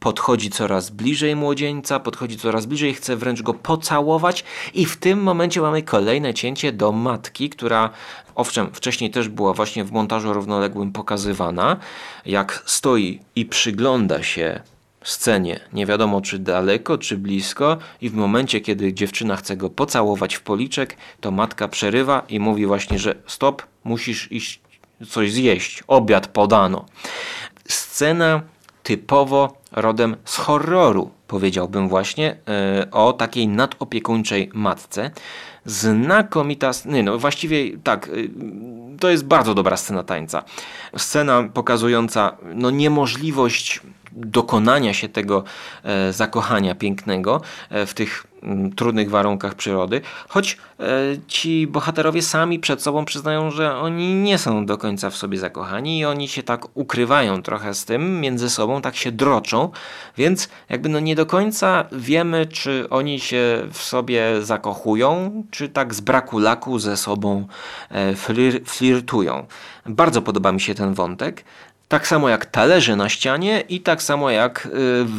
Podchodzi 0.00 0.50
coraz 0.50 0.90
bliżej 0.90 1.36
młodzieńca, 1.36 2.00
podchodzi 2.00 2.36
coraz 2.36 2.66
bliżej, 2.66 2.94
chce 2.94 3.16
wręcz 3.16 3.42
go 3.42 3.54
pocałować, 3.54 4.44
i 4.74 4.86
w 4.86 4.96
tym 4.96 5.22
momencie 5.22 5.60
mamy 5.60 5.82
kolejne 5.82 6.34
cięcie 6.34 6.72
do 6.72 6.92
matki, 6.92 7.50
która 7.50 7.90
owszem, 8.34 8.70
wcześniej 8.72 9.10
też 9.10 9.28
była 9.28 9.52
właśnie 9.52 9.84
w 9.84 9.92
montażu 9.92 10.32
równoległym 10.32 10.92
pokazywana, 10.92 11.76
jak 12.26 12.62
stoi 12.66 13.20
i 13.36 13.46
przygląda 13.46 14.22
się 14.22 14.60
scenie, 15.10 15.60
nie 15.72 15.86
wiadomo 15.86 16.20
czy 16.20 16.38
daleko, 16.38 16.98
czy 16.98 17.18
blisko, 17.18 17.76
i 18.00 18.10
w 18.10 18.14
momencie, 18.14 18.60
kiedy 18.60 18.92
dziewczyna 18.92 19.36
chce 19.36 19.56
go 19.56 19.70
pocałować 19.70 20.34
w 20.34 20.40
policzek, 20.40 20.96
to 21.20 21.30
matka 21.30 21.68
przerywa 21.68 22.22
i 22.28 22.40
mówi 22.40 22.66
właśnie, 22.66 22.98
że 22.98 23.14
stop, 23.26 23.62
musisz 23.84 24.32
iść 24.32 24.60
coś 25.08 25.32
zjeść, 25.32 25.84
obiad 25.86 26.26
podano. 26.26 26.84
Scena 27.68 28.42
typowo 28.82 29.56
rodem 29.72 30.16
z 30.24 30.36
horroru, 30.36 31.10
powiedziałbym 31.26 31.88
właśnie, 31.88 32.36
e, 32.48 32.90
o 32.90 33.12
takiej 33.12 33.48
nadopiekuńczej 33.48 34.50
matce. 34.54 35.10
Znakomita, 35.68 36.70
nie 36.84 37.02
no 37.02 37.18
właściwie 37.18 37.78
tak, 37.78 38.08
y, 38.08 38.30
to 39.00 39.10
jest 39.10 39.24
bardzo 39.24 39.54
dobra 39.54 39.76
scena 39.76 40.02
tańca. 40.02 40.42
Scena 40.96 41.48
pokazująca 41.54 42.36
no, 42.54 42.70
niemożliwość 42.70 43.80
dokonania 44.12 44.94
się 44.94 45.08
tego 45.08 45.44
e, 45.84 46.12
zakochania 46.12 46.74
pięknego 46.74 47.40
e, 47.70 47.86
w 47.86 47.94
tych 47.94 48.26
trudnych 48.76 49.10
warunkach 49.10 49.54
przyrody, 49.54 50.00
choć 50.28 50.56
e, 50.80 50.84
ci 51.28 51.66
bohaterowie 51.66 52.22
sami 52.22 52.58
przed 52.58 52.82
sobą 52.82 53.04
przyznają, 53.04 53.50
że 53.50 53.76
oni 53.76 54.14
nie 54.14 54.38
są 54.38 54.66
do 54.66 54.78
końca 54.78 55.10
w 55.10 55.16
sobie 55.16 55.38
zakochani 55.38 55.98
i 55.98 56.04
oni 56.04 56.28
się 56.28 56.42
tak 56.42 56.66
ukrywają 56.74 57.42
trochę 57.42 57.74
z 57.74 57.84
tym 57.84 58.20
między 58.20 58.50
sobą, 58.50 58.82
tak 58.82 58.96
się 58.96 59.12
droczą, 59.12 59.70
więc 60.16 60.48
jakby 60.68 60.88
no 60.88 61.00
nie 61.00 61.14
do 61.14 61.26
końca 61.26 61.84
wiemy, 61.92 62.46
czy 62.46 62.86
oni 62.90 63.20
się 63.20 63.62
w 63.72 63.82
sobie 63.82 64.42
zakochują, 64.42 65.42
czy 65.50 65.68
tak 65.68 65.94
z 65.94 66.00
braku 66.00 66.38
laku 66.38 66.78
ze 66.78 66.96
sobą 66.96 67.46
e, 67.90 68.14
flir, 68.14 68.64
flirtują. 68.64 69.46
Bardzo 69.86 70.22
podoba 70.22 70.52
mi 70.52 70.60
się 70.60 70.74
ten 70.74 70.94
wątek. 70.94 71.44
Tak 71.88 72.06
samo 72.06 72.28
jak 72.28 72.46
talerze 72.46 72.96
na 72.96 73.08
ścianie 73.08 73.60
i 73.68 73.80
tak 73.80 74.02
samo 74.02 74.30
jak 74.30 74.66
y, 74.66 74.70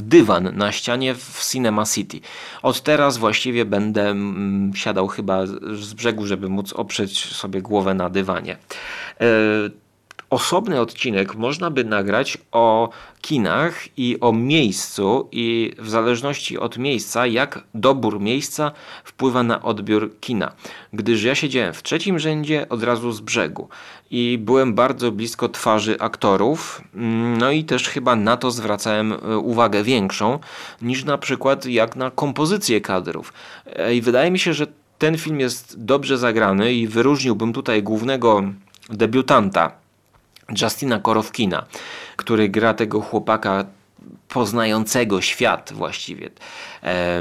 dywan 0.01 0.57
na 0.57 0.71
ścianie 0.71 1.15
w 1.15 1.49
Cinema 1.51 1.85
City. 1.85 2.19
Od 2.61 2.81
teraz 2.81 3.17
właściwie 3.17 3.65
będę 3.65 4.09
mm, 4.09 4.71
siadał 4.75 5.07
chyba 5.07 5.45
z 5.73 5.93
brzegu, 5.93 6.25
żeby 6.25 6.49
móc 6.49 6.73
oprzeć 6.73 7.25
sobie 7.25 7.61
głowę 7.61 7.93
na 7.93 8.09
dywanie. 8.09 8.57
Osobny 10.29 10.81
odcinek 10.81 11.35
można 11.35 11.71
by 11.71 11.83
nagrać 11.83 12.37
o 12.51 12.89
kinach 13.21 13.97
i 13.97 14.17
o 14.21 14.33
miejscu, 14.33 15.27
i 15.31 15.73
w 15.77 15.89
zależności 15.89 16.57
od 16.57 16.77
miejsca, 16.77 17.27
jak 17.27 17.63
dobór 17.73 18.19
miejsca 18.19 18.71
wpływa 19.03 19.43
na 19.43 19.61
odbiór 19.61 20.19
kina. 20.19 20.51
Gdyż 20.93 21.23
ja 21.23 21.35
siedziałem 21.35 21.73
w 21.73 21.83
trzecim 21.83 22.19
rzędzie 22.19 22.69
od 22.69 22.83
razu 22.83 23.11
z 23.11 23.21
brzegu 23.21 23.69
i 24.11 24.37
byłem 24.41 24.73
bardzo 24.73 25.11
blisko 25.11 25.49
twarzy 25.49 25.99
aktorów, 25.99 26.81
mm, 26.95 27.37
no 27.37 27.51
i 27.51 27.63
też 27.63 27.89
chyba 27.89 28.15
na 28.15 28.37
to 28.37 28.51
zwracałem 28.51 29.13
e, 29.13 29.37
uwagę 29.37 29.83
większą 29.83 30.39
niż 30.81 31.03
na 31.03 31.17
przykład 31.17 31.65
jak 31.65 31.95
na 31.95 32.11
kompozycję 32.11 32.81
kadrów. 32.81 33.33
E, 33.65 33.95
I 33.95 34.01
wydaje 34.01 34.31
mi 34.31 34.39
się, 34.39 34.53
że 34.53 34.67
ten 34.97 35.17
film 35.17 35.39
jest 35.39 35.83
dobrze 35.83 36.17
zagrany 36.17 36.73
i 36.73 36.87
wyróżniłbym 36.87 37.53
tutaj 37.53 37.83
głównego 37.83 38.43
debiutanta. 38.89 39.88
Justina 40.61 40.99
Korowkina, 40.99 41.65
który 42.15 42.49
gra 42.49 42.73
tego 42.73 43.01
chłopaka 43.01 43.65
poznającego 44.27 45.21
świat 45.21 45.73
właściwie. 45.73 46.29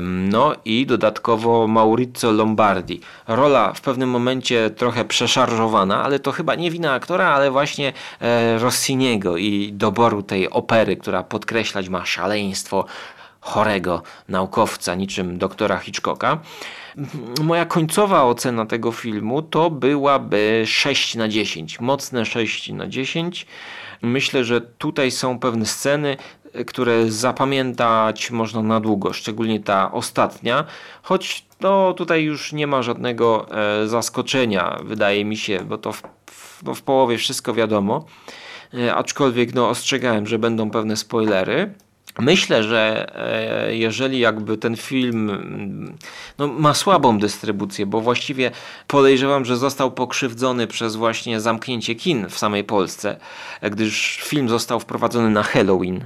No 0.03 0.55
i 0.64 0.87
dodatkowo 0.87 1.66
Maurizio 1.66 2.33
Lombardi. 2.33 3.01
Rola 3.29 3.72
w 3.72 3.81
pewnym 3.81 4.11
momencie 4.11 4.70
trochę 4.70 5.05
przeszarżowana, 5.05 6.05
ale 6.05 6.18
to 6.18 6.33
chyba 6.33 6.55
nie 6.55 6.70
wina 6.70 6.93
aktora, 6.93 7.29
ale 7.29 7.51
właśnie 7.51 7.93
e, 8.20 8.59
Rossiniego 8.59 9.37
i 9.37 9.72
doboru 9.72 10.22
tej 10.22 10.51
opery, 10.51 10.97
która 10.97 11.22
podkreślać 11.22 11.89
ma 11.89 12.07
szaleństwo 12.07 12.85
chorego 13.41 14.03
naukowca, 14.29 14.95
niczym 14.95 15.39
doktora 15.39 15.79
Hitchcocka. 15.79 16.39
Moja 17.43 17.66
końcowa 17.66 18.24
ocena 18.24 18.66
tego 18.66 18.93
filmu 18.93 19.43
to 19.43 19.70
byłaby 19.70 20.62
6 20.66 21.14
na 21.14 21.28
10. 21.28 21.80
Mocne 21.80 22.24
6 22.24 22.72
na 22.72 22.86
10. 22.86 23.47
Myślę, 24.03 24.45
że 24.45 24.61
tutaj 24.61 25.11
są 25.11 25.39
pewne 25.39 25.66
sceny, 25.66 26.16
które 26.66 27.11
zapamiętać 27.11 28.30
można 28.30 28.62
na 28.62 28.80
długo, 28.80 29.12
szczególnie 29.12 29.61
ta 29.61 29.93
ostatnia, 29.93 30.64
choć 31.03 31.45
no, 31.61 31.93
tutaj 31.93 32.24
już 32.24 32.53
nie 32.53 32.66
ma 32.66 32.82
żadnego 32.82 33.47
e, 33.51 33.89
zaskoczenia, 33.89 34.78
wydaje 34.84 35.24
mi 35.24 35.36
się, 35.36 35.61
bo 35.61 35.78
to 35.78 35.93
w, 35.93 36.03
w, 36.30 36.62
no, 36.62 36.74
w 36.74 36.82
połowie 36.82 37.18
wszystko 37.18 37.55
wiadomo. 37.55 38.05
E, 38.74 38.95
aczkolwiek 38.95 39.55
no, 39.55 39.68
ostrzegałem, 39.68 40.26
że 40.26 40.39
będą 40.39 40.70
pewne 40.70 40.97
spoilery. 40.97 41.74
Myślę, 42.19 42.62
że 42.62 43.07
e, 43.69 43.77
jeżeli 43.77 44.19
jakby 44.19 44.57
ten 44.57 44.77
film 44.77 45.31
no, 46.39 46.47
ma 46.47 46.75
słabą 46.75 47.19
dystrybucję, 47.19 47.87
bo 47.87 48.01
właściwie 48.01 48.51
podejrzewam, 48.87 49.45
że 49.45 49.57
został 49.57 49.91
pokrzywdzony 49.91 50.66
przez 50.66 50.97
właśnie 50.97 51.41
zamknięcie 51.41 51.95
kin 51.95 52.29
w 52.29 52.39
samej 52.39 52.64
Polsce, 52.64 53.16
gdyż 53.62 54.21
film 54.25 54.49
został 54.49 54.81
wprowadzony 54.81 55.31
na 55.31 55.43
Halloween 55.43 56.05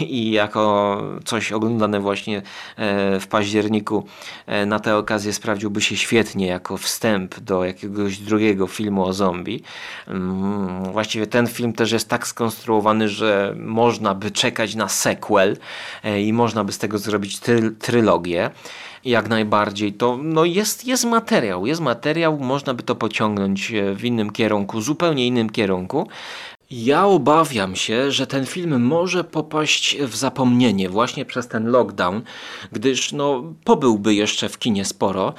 i 0.00 0.30
jako 0.30 1.02
coś 1.24 1.52
oglądane 1.52 2.00
właśnie 2.00 2.42
e, 2.76 3.20
w 3.20 3.26
październiku 3.26 4.06
e, 4.46 4.66
na 4.66 4.80
tę 4.80 4.96
okazję 4.96 5.32
sprawdziłby 5.32 5.80
się 5.80 5.96
świetnie 5.96 6.46
jako 6.46 6.76
wstęp 6.76 7.40
do 7.40 7.64
jakiegoś 7.64 8.18
drugiego 8.18 8.66
filmu 8.66 9.04
o 9.04 9.12
zombie. 9.12 9.62
Mm, 10.08 10.92
Właściwie 10.92 11.26
ten 11.26 11.46
film 11.46 11.72
też 11.72 11.92
jest 11.92 12.08
tak 12.08 12.26
skonstruowany, 12.26 13.08
że 13.08 13.54
można 13.58 14.14
by 14.14 14.30
czekać 14.30 14.74
na 14.74 14.88
sequel, 14.88 15.49
sequel 15.50 15.56
e, 16.04 16.22
i 16.22 16.32
można 16.32 16.64
by 16.64 16.72
z 16.72 16.78
tego 16.78 16.98
zrobić 16.98 17.40
try, 17.40 17.70
trylogię. 17.70 18.50
Jak 19.04 19.28
najbardziej, 19.28 19.92
to 19.92 20.18
no 20.22 20.44
jest, 20.44 20.86
jest 20.86 21.04
materiał, 21.04 21.66
jest 21.66 21.80
materiał, 21.80 22.38
można 22.38 22.74
by 22.74 22.82
to 22.82 22.94
pociągnąć 22.94 23.72
e, 23.72 23.94
w 23.94 24.04
innym 24.04 24.30
kierunku, 24.30 24.80
zupełnie 24.80 25.26
innym 25.26 25.50
kierunku. 25.50 26.08
Ja 26.72 27.06
obawiam 27.06 27.76
się, 27.76 28.12
że 28.12 28.26
ten 28.26 28.46
film 28.46 28.82
może 28.82 29.24
popaść 29.24 29.98
w 29.98 30.16
zapomnienie 30.16 30.88
właśnie 30.88 31.24
przez 31.24 31.48
ten 31.48 31.66
lockdown, 31.66 32.22
gdyż 32.72 33.12
no, 33.12 33.42
pobyłby 33.64 34.14
jeszcze 34.14 34.48
w 34.48 34.58
kinie 34.58 34.84
sporo, 34.84 35.34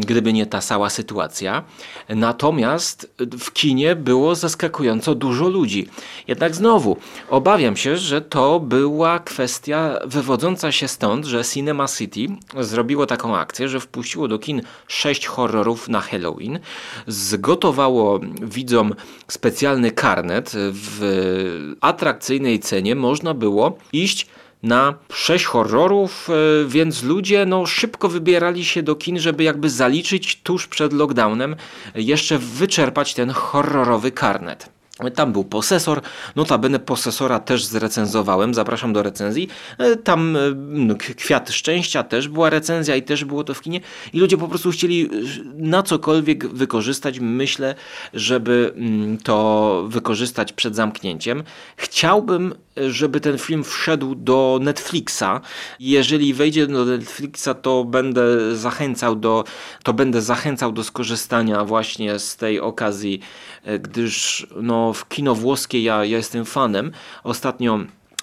gdyby 0.00 0.32
nie 0.32 0.46
ta 0.46 0.60
cała 0.60 0.90
sytuacja. 0.90 1.64
Natomiast 2.08 3.14
w 3.38 3.52
kinie 3.52 3.96
było 3.96 4.34
zaskakująco 4.34 5.14
dużo 5.14 5.48
ludzi. 5.48 5.88
Jednak 6.28 6.54
znowu, 6.54 6.96
obawiam 7.30 7.76
się, 7.76 7.96
że 7.96 8.20
to 8.20 8.60
była 8.60 9.18
kwestia 9.18 9.98
wywodząca 10.06 10.72
się 10.72 10.88
stąd, 10.88 11.24
że 11.24 11.44
Cinema 11.44 11.88
City 11.88 12.26
zrobiło 12.60 13.06
taką 13.06 13.36
akcję, 13.36 13.68
że 13.68 13.80
wpuściło 13.80 14.28
do 14.28 14.38
kin 14.38 14.62
sześć 14.88 15.26
horrorów 15.26 15.88
na 15.88 16.00
Halloween, 16.00 16.58
zgotowało 17.06 18.20
widzom 18.42 18.94
specjalny 19.28 19.90
karnet. 19.90 20.33
W 20.54 21.74
atrakcyjnej 21.80 22.60
cenie 22.60 22.94
można 22.94 23.34
było 23.34 23.78
iść 23.92 24.26
na 24.62 24.94
sześć 25.12 25.44
horrorów, 25.44 26.28
e, 26.30 26.68
więc 26.68 27.02
ludzie 27.02 27.46
no, 27.46 27.66
szybko 27.66 28.08
wybierali 28.08 28.64
się 28.64 28.82
do 28.82 28.94
kin, 28.94 29.18
żeby 29.18 29.42
jakby 29.42 29.70
zaliczyć 29.70 30.42
tuż 30.42 30.66
przed 30.66 30.92
lockdownem, 30.92 31.56
jeszcze 31.94 32.38
wyczerpać 32.38 33.14
ten 33.14 33.30
horrorowy 33.30 34.12
karnet. 34.12 34.73
Tam 35.14 35.32
był 35.32 35.44
posesor, 35.44 36.00
notabene 36.36 36.78
posesora 36.78 37.40
też 37.40 37.64
zrecenzowałem, 37.64 38.54
zapraszam 38.54 38.92
do 38.92 39.02
recenzji. 39.02 39.48
E, 39.78 39.96
Tam 39.96 40.36
e, 40.36 40.40
no, 40.56 40.94
Kwiat 41.16 41.50
Szczęścia 41.50 42.02
też 42.02 42.28
była 42.28 42.50
recenzja 42.50 42.96
i 42.96 43.02
też 43.02 43.24
było 43.24 43.44
to 43.44 43.54
w 43.54 43.60
kinie. 43.60 43.80
I 44.12 44.20
ludzie 44.20 44.38
po 44.38 44.48
prostu 44.48 44.70
chcieli 44.70 45.02
e, 45.02 45.08
na 45.54 45.82
cokolwiek 45.82 46.48
wykorzystać, 46.48 47.20
myślę, 47.20 47.74
żeby 48.12 48.72
mm, 48.76 49.18
to 49.18 49.84
wykorzystać 49.88 50.52
przed 50.52 50.76
zamknięciem. 50.76 51.42
Chciałbym, 51.76 52.54
żeby 52.76 53.20
ten 53.20 53.38
film 53.38 53.64
wszedł 53.64 54.14
do 54.14 54.58
Netflixa. 54.62 55.40
Jeżeli 55.80 56.34
wejdzie 56.34 56.66
do 56.66 56.84
Netflixa, 56.84 57.48
to 57.62 57.84
będę 57.84 58.56
zachęcał 58.56 59.16
do, 59.16 59.44
to 59.82 59.92
będę 59.92 60.22
zachęcał 60.22 60.72
do 60.72 60.84
skorzystania 60.84 61.64
właśnie 61.64 62.18
z 62.18 62.36
tej 62.36 62.60
okazji, 62.60 63.20
e, 63.64 63.78
gdyż 63.78 64.46
no, 64.56 64.92
w 64.92 65.08
kino 65.08 65.34
włoskie 65.34 65.82
ja, 65.82 66.04
ja 66.04 66.16
jestem 66.16 66.44
fanem. 66.44 66.92
Ostatnio 67.24 67.78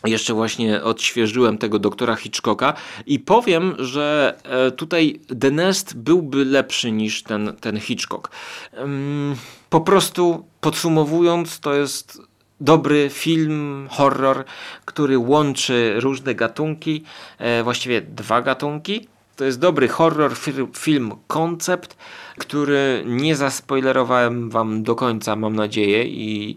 jeszcze 0.06 0.34
właśnie 0.34 0.84
odświeżyłem 0.84 1.58
tego 1.58 1.80
doktora 1.80 2.16
Hitchcocka 2.16 2.74
i 3.06 3.20
powiem, 3.20 3.76
że 3.80 4.38
e, 4.43 4.72
tutaj 4.72 5.20
The 5.39 5.52
Nest 5.52 5.97
byłby 5.97 6.45
lepszy 6.45 6.91
niż 6.91 7.24
ten, 7.24 7.56
ten 7.62 7.80
Hitchcock. 7.80 8.32
Po 9.70 9.82
prostu 9.82 10.45
podsumowując, 10.62 11.60
to 11.60 11.74
jest 11.74 12.30
dobry 12.62 13.09
film, 13.09 13.88
horror, 13.91 14.43
który 14.86 15.18
łączy 15.18 15.95
różne 15.99 16.36
gatunki, 16.36 17.03
e, 17.38 17.64
właściwie 17.64 18.01
dwa 18.01 18.41
gatunki. 18.41 19.07
To 19.36 19.45
jest 19.45 19.59
dobry 19.59 19.88
horror, 19.88 20.32
film, 20.78 21.12
koncept, 21.28 21.97
który 22.38 23.03
nie 23.05 23.36
zaspoilerowałem 23.36 24.49
wam 24.49 24.84
do 24.84 24.95
końca, 24.95 25.36
mam 25.36 25.55
nadzieję 25.55 26.05
i 26.05 26.55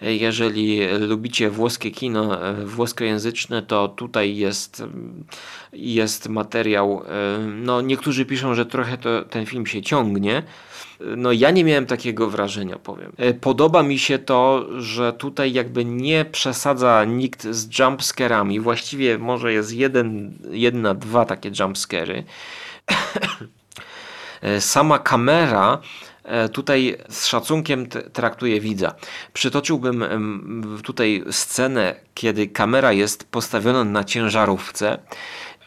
jeżeli 0.00 0.80
lubicie 0.98 1.50
włoskie 1.50 1.90
kino 1.90 2.48
e, 2.48 2.54
włoskojęzyczne, 2.54 3.62
to 3.62 3.88
tutaj 3.88 4.36
jest, 4.36 4.82
jest 5.72 6.28
materiał. 6.28 7.02
e, 7.08 7.38
No, 7.38 7.80
niektórzy 7.80 8.24
piszą, 8.24 8.54
że 8.54 8.66
trochę 8.66 8.98
to, 8.98 9.22
ten 9.22 9.46
film 9.46 9.66
się 9.66 9.82
ciągnie. 9.82 10.42
No, 11.16 11.32
ja 11.32 11.50
nie 11.50 11.64
miałem 11.64 11.86
takiego 11.86 12.30
wrażenia, 12.30 12.78
powiem. 12.78 13.12
E, 13.16 13.34
Podoba 13.34 13.82
mi 13.82 13.98
się 13.98 14.18
to, 14.18 14.66
że 14.78 15.12
tutaj 15.12 15.52
jakby 15.52 15.84
nie 15.84 16.24
przesadza 16.24 17.04
nikt 17.04 17.42
z 17.42 17.78
jumpscarami. 17.78 18.60
Właściwie 18.60 19.18
może 19.18 19.52
jest 19.52 19.72
jeden, 19.72 20.32
jedna, 20.50 20.94
dwa 20.94 21.24
takie 21.24 21.50
jumpscary. 21.60 22.24
E, 24.42 24.60
Sama 24.60 24.98
kamera 24.98 25.80
e, 26.24 26.48
tutaj 26.48 26.96
z 27.08 27.26
szacunkiem 27.26 27.86
traktuje 28.12 28.60
widza. 28.60 28.94
Przytoczyłbym 29.32 30.04
tutaj 30.82 31.24
scenę, 31.30 31.94
kiedy 32.14 32.46
kamera 32.46 32.92
jest 32.92 33.24
postawiona 33.24 33.84
na 33.84 34.04
ciężarówce. 34.04 34.98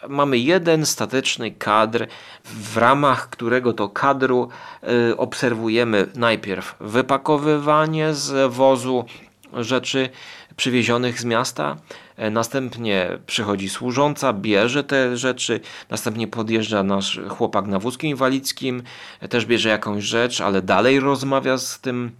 Mamy 0.09 0.37
jeden 0.37 0.85
statyczny 0.85 1.51
kadr, 1.51 2.07
w 2.45 2.77
ramach 2.77 3.29
którego 3.29 3.73
to 3.73 3.89
kadru 3.89 4.49
e, 4.83 5.17
obserwujemy 5.17 6.07
najpierw 6.15 6.75
wypakowywanie 6.79 8.13
z 8.13 8.53
wozu 8.53 9.05
rzeczy 9.53 10.09
przywiezionych 10.55 11.21
z 11.21 11.25
miasta. 11.25 11.77
E, 12.17 12.29
Następnie 12.29 13.09
przychodzi 13.25 13.69
służąca, 13.69 14.33
bierze 14.33 14.83
te 14.83 15.17
rzeczy, 15.17 15.59
następnie 15.89 16.27
podjeżdża 16.27 16.83
nasz 16.83 17.19
chłopak 17.29 17.65
na 17.65 17.79
wózku 17.79 18.05
inwalidzkim, 18.05 18.83
e, 19.19 19.27
też 19.27 19.45
bierze 19.45 19.69
jakąś 19.69 20.03
rzecz, 20.03 20.41
ale 20.41 20.61
dalej 20.61 20.99
rozmawia 20.99 21.57
z 21.57 21.79
tym 21.79 22.11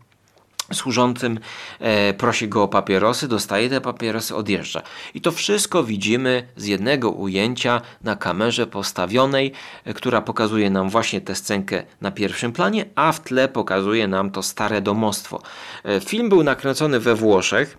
służącym, 0.73 1.39
e, 1.79 2.13
prosi 2.13 2.47
go 2.47 2.63
o 2.63 2.67
papierosy, 2.67 3.27
dostaje 3.27 3.69
te 3.69 3.81
papierosy, 3.81 4.35
odjeżdża. 4.35 4.81
I 5.13 5.21
to 5.21 5.31
wszystko 5.31 5.83
widzimy 5.83 6.47
z 6.55 6.65
jednego 6.65 7.11
ujęcia 7.11 7.81
na 8.03 8.15
kamerze 8.15 8.67
postawionej, 8.67 9.51
e, 9.85 9.93
która 9.93 10.21
pokazuje 10.21 10.69
nam 10.69 10.89
właśnie 10.89 11.21
tę 11.21 11.35
scenkę 11.35 11.83
na 12.01 12.11
pierwszym 12.11 12.51
planie, 12.51 12.85
a 12.95 13.11
w 13.11 13.19
tle 13.19 13.47
pokazuje 13.47 14.07
nam 14.07 14.31
to 14.31 14.43
stare 14.43 14.81
domostwo. 14.81 15.41
E, 15.83 15.99
film 15.99 16.29
był 16.29 16.43
nakręcony 16.43 16.99
we 16.99 17.15
Włoszech. 17.15 17.77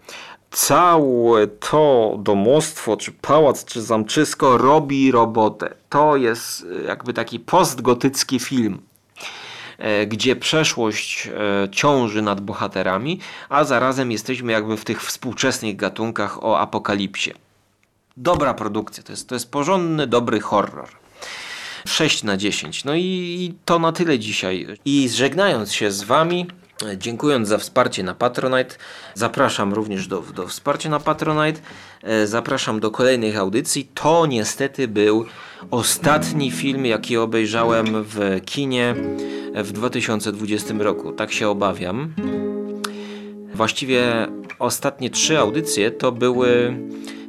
Całe 0.51 1.47
to 1.47 2.17
domostwo, 2.19 2.97
czy 2.97 3.13
pałac, 3.13 3.65
czy 3.65 3.83
zamczysko 3.83 4.59
robi 4.59 5.13
robotę. 5.13 5.75
To 5.89 6.17
jest 6.17 6.67
e, 6.81 6.85
jakby 6.85 7.13
taki 7.13 7.41
postgotycki 7.41 8.39
film 8.39 8.88
gdzie 10.07 10.37
przeszłość 10.37 11.27
e, 11.27 11.69
ciąży 11.71 12.23
nad 12.23 12.41
bohaterami, 12.41 13.21
a 13.49 13.65
zarazem 13.65 14.13
jesteśmy 14.13 14.53
jakby 14.53 14.77
w 14.77 14.85
tych 14.85 15.03
współczesnych 15.03 15.77
gatunkach 15.77 16.45
o 16.45 16.59
apokalipsie. 16.59 17.31
Dobra 18.17 18.55
produkcja, 18.55 19.03
to 19.03 19.13
jest, 19.13 19.29
to 19.29 19.35
jest 19.35 19.51
porządny, 19.51 20.07
dobry 20.07 20.41
horror. 20.41 20.89
6 21.87 22.23
na 22.23 22.37
10. 22.37 22.85
No 22.85 22.95
i, 22.95 23.55
to 23.65 23.79
na 23.79 23.93
tyle 23.93 24.19
dzisiaj. 24.19 24.67
I 24.85 25.09
żegnając 25.09 25.73
się 25.73 25.91
z 25.91 26.03
Wami, 26.03 26.47
e, 26.87 26.99
dziękując 26.99 27.49
za 27.49 27.59
wsparcie 27.59 28.03
na 28.03 28.15
Patronite, 28.15 28.77
zapraszam 29.15 29.75
również 29.75 30.07
do, 30.07 30.21
do 30.21 30.47
wsparcia 30.47 30.89
na 30.89 31.01
Patronite, 31.01 31.61
e, 32.03 32.27
zapraszam 32.27 32.81
do 32.81 32.91
kolejnych 32.91 33.37
audycji. 33.37 33.91
To 33.95 34.27
niestety 34.27 34.89
był 34.89 35.27
ostatni 35.71 36.51
film, 36.51 36.87
jaki 36.87 37.17
obejrzałem 37.17 38.05
w 38.05 38.41
kinie 38.45 38.95
w 39.55 39.73
2020 39.73 40.75
roku. 40.79 41.13
Tak 41.13 41.33
się 41.33 41.49
obawiam. 41.49 42.15
Właściwie 43.55 44.27
ostatnie 44.59 45.11
trzy 45.11 45.39
audycje 45.39 45.91
to 45.91 46.13
były 46.13 46.77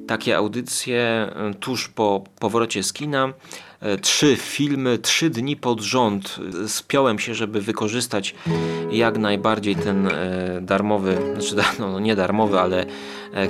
takie 0.08 0.38
audycje 0.38 1.00
e, 1.02 1.54
tuż 1.60 1.88
po 1.88 2.24
powrocie 2.40 2.84
z 2.84 2.94
kina. 2.94 3.34
E, 3.82 3.98
Trzy 3.98 4.36
filmy, 4.36 4.98
trzy 4.98 5.30
dni 5.30 5.56
pod 5.56 5.82
rząd. 5.82 6.40
Spiąłem 6.68 7.20
się, 7.20 7.36
żeby 7.36 7.62
wykorzystać 7.62 8.36
jak 8.92 9.18
najbardziej 9.18 9.76
ten 9.76 10.08
e, 10.08 10.60
darmowy, 10.62 11.18
znaczy 11.34 11.56
da- 11.56 11.74
no 11.80 12.00
nie 12.00 12.16
darmowy, 12.16 12.60
ale 12.60 12.86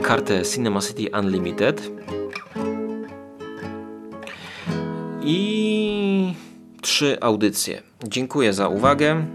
kartę 0.01 0.41
Cinema 0.53 0.81
City 0.81 1.07
Unlimited. 1.19 1.91
I 5.23 5.98
trzy 6.81 7.17
audycje. 7.21 7.81
Dziękuję 8.03 8.53
za 8.53 8.67
uwagę. 8.67 9.25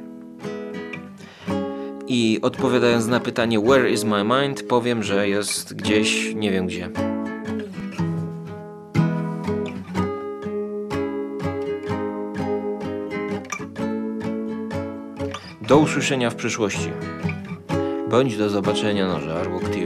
I 2.09 2.39
odpowiadając 2.43 3.07
na 3.07 3.21
pytanie 3.21 3.61
Where 3.61 3.91
is 3.91 4.05
my 4.05 4.25
mind, 4.25 4.63
powiem, 4.63 5.03
że 5.03 5.29
jest 5.29 5.75
gdzieś, 5.75 6.35
nie 6.35 6.51
wiem 6.51 6.67
gdzie. 6.67 6.91
Do 15.69 15.79
usłyszenia 15.79 16.31
w 16.31 16.35
przyszłości. 16.35 16.91
Bądź 18.11 18.37
do 18.37 18.51
zobaczenia 18.51 19.09
na 19.09 19.21
Żarłok 19.21 19.63
TV. 19.63 19.84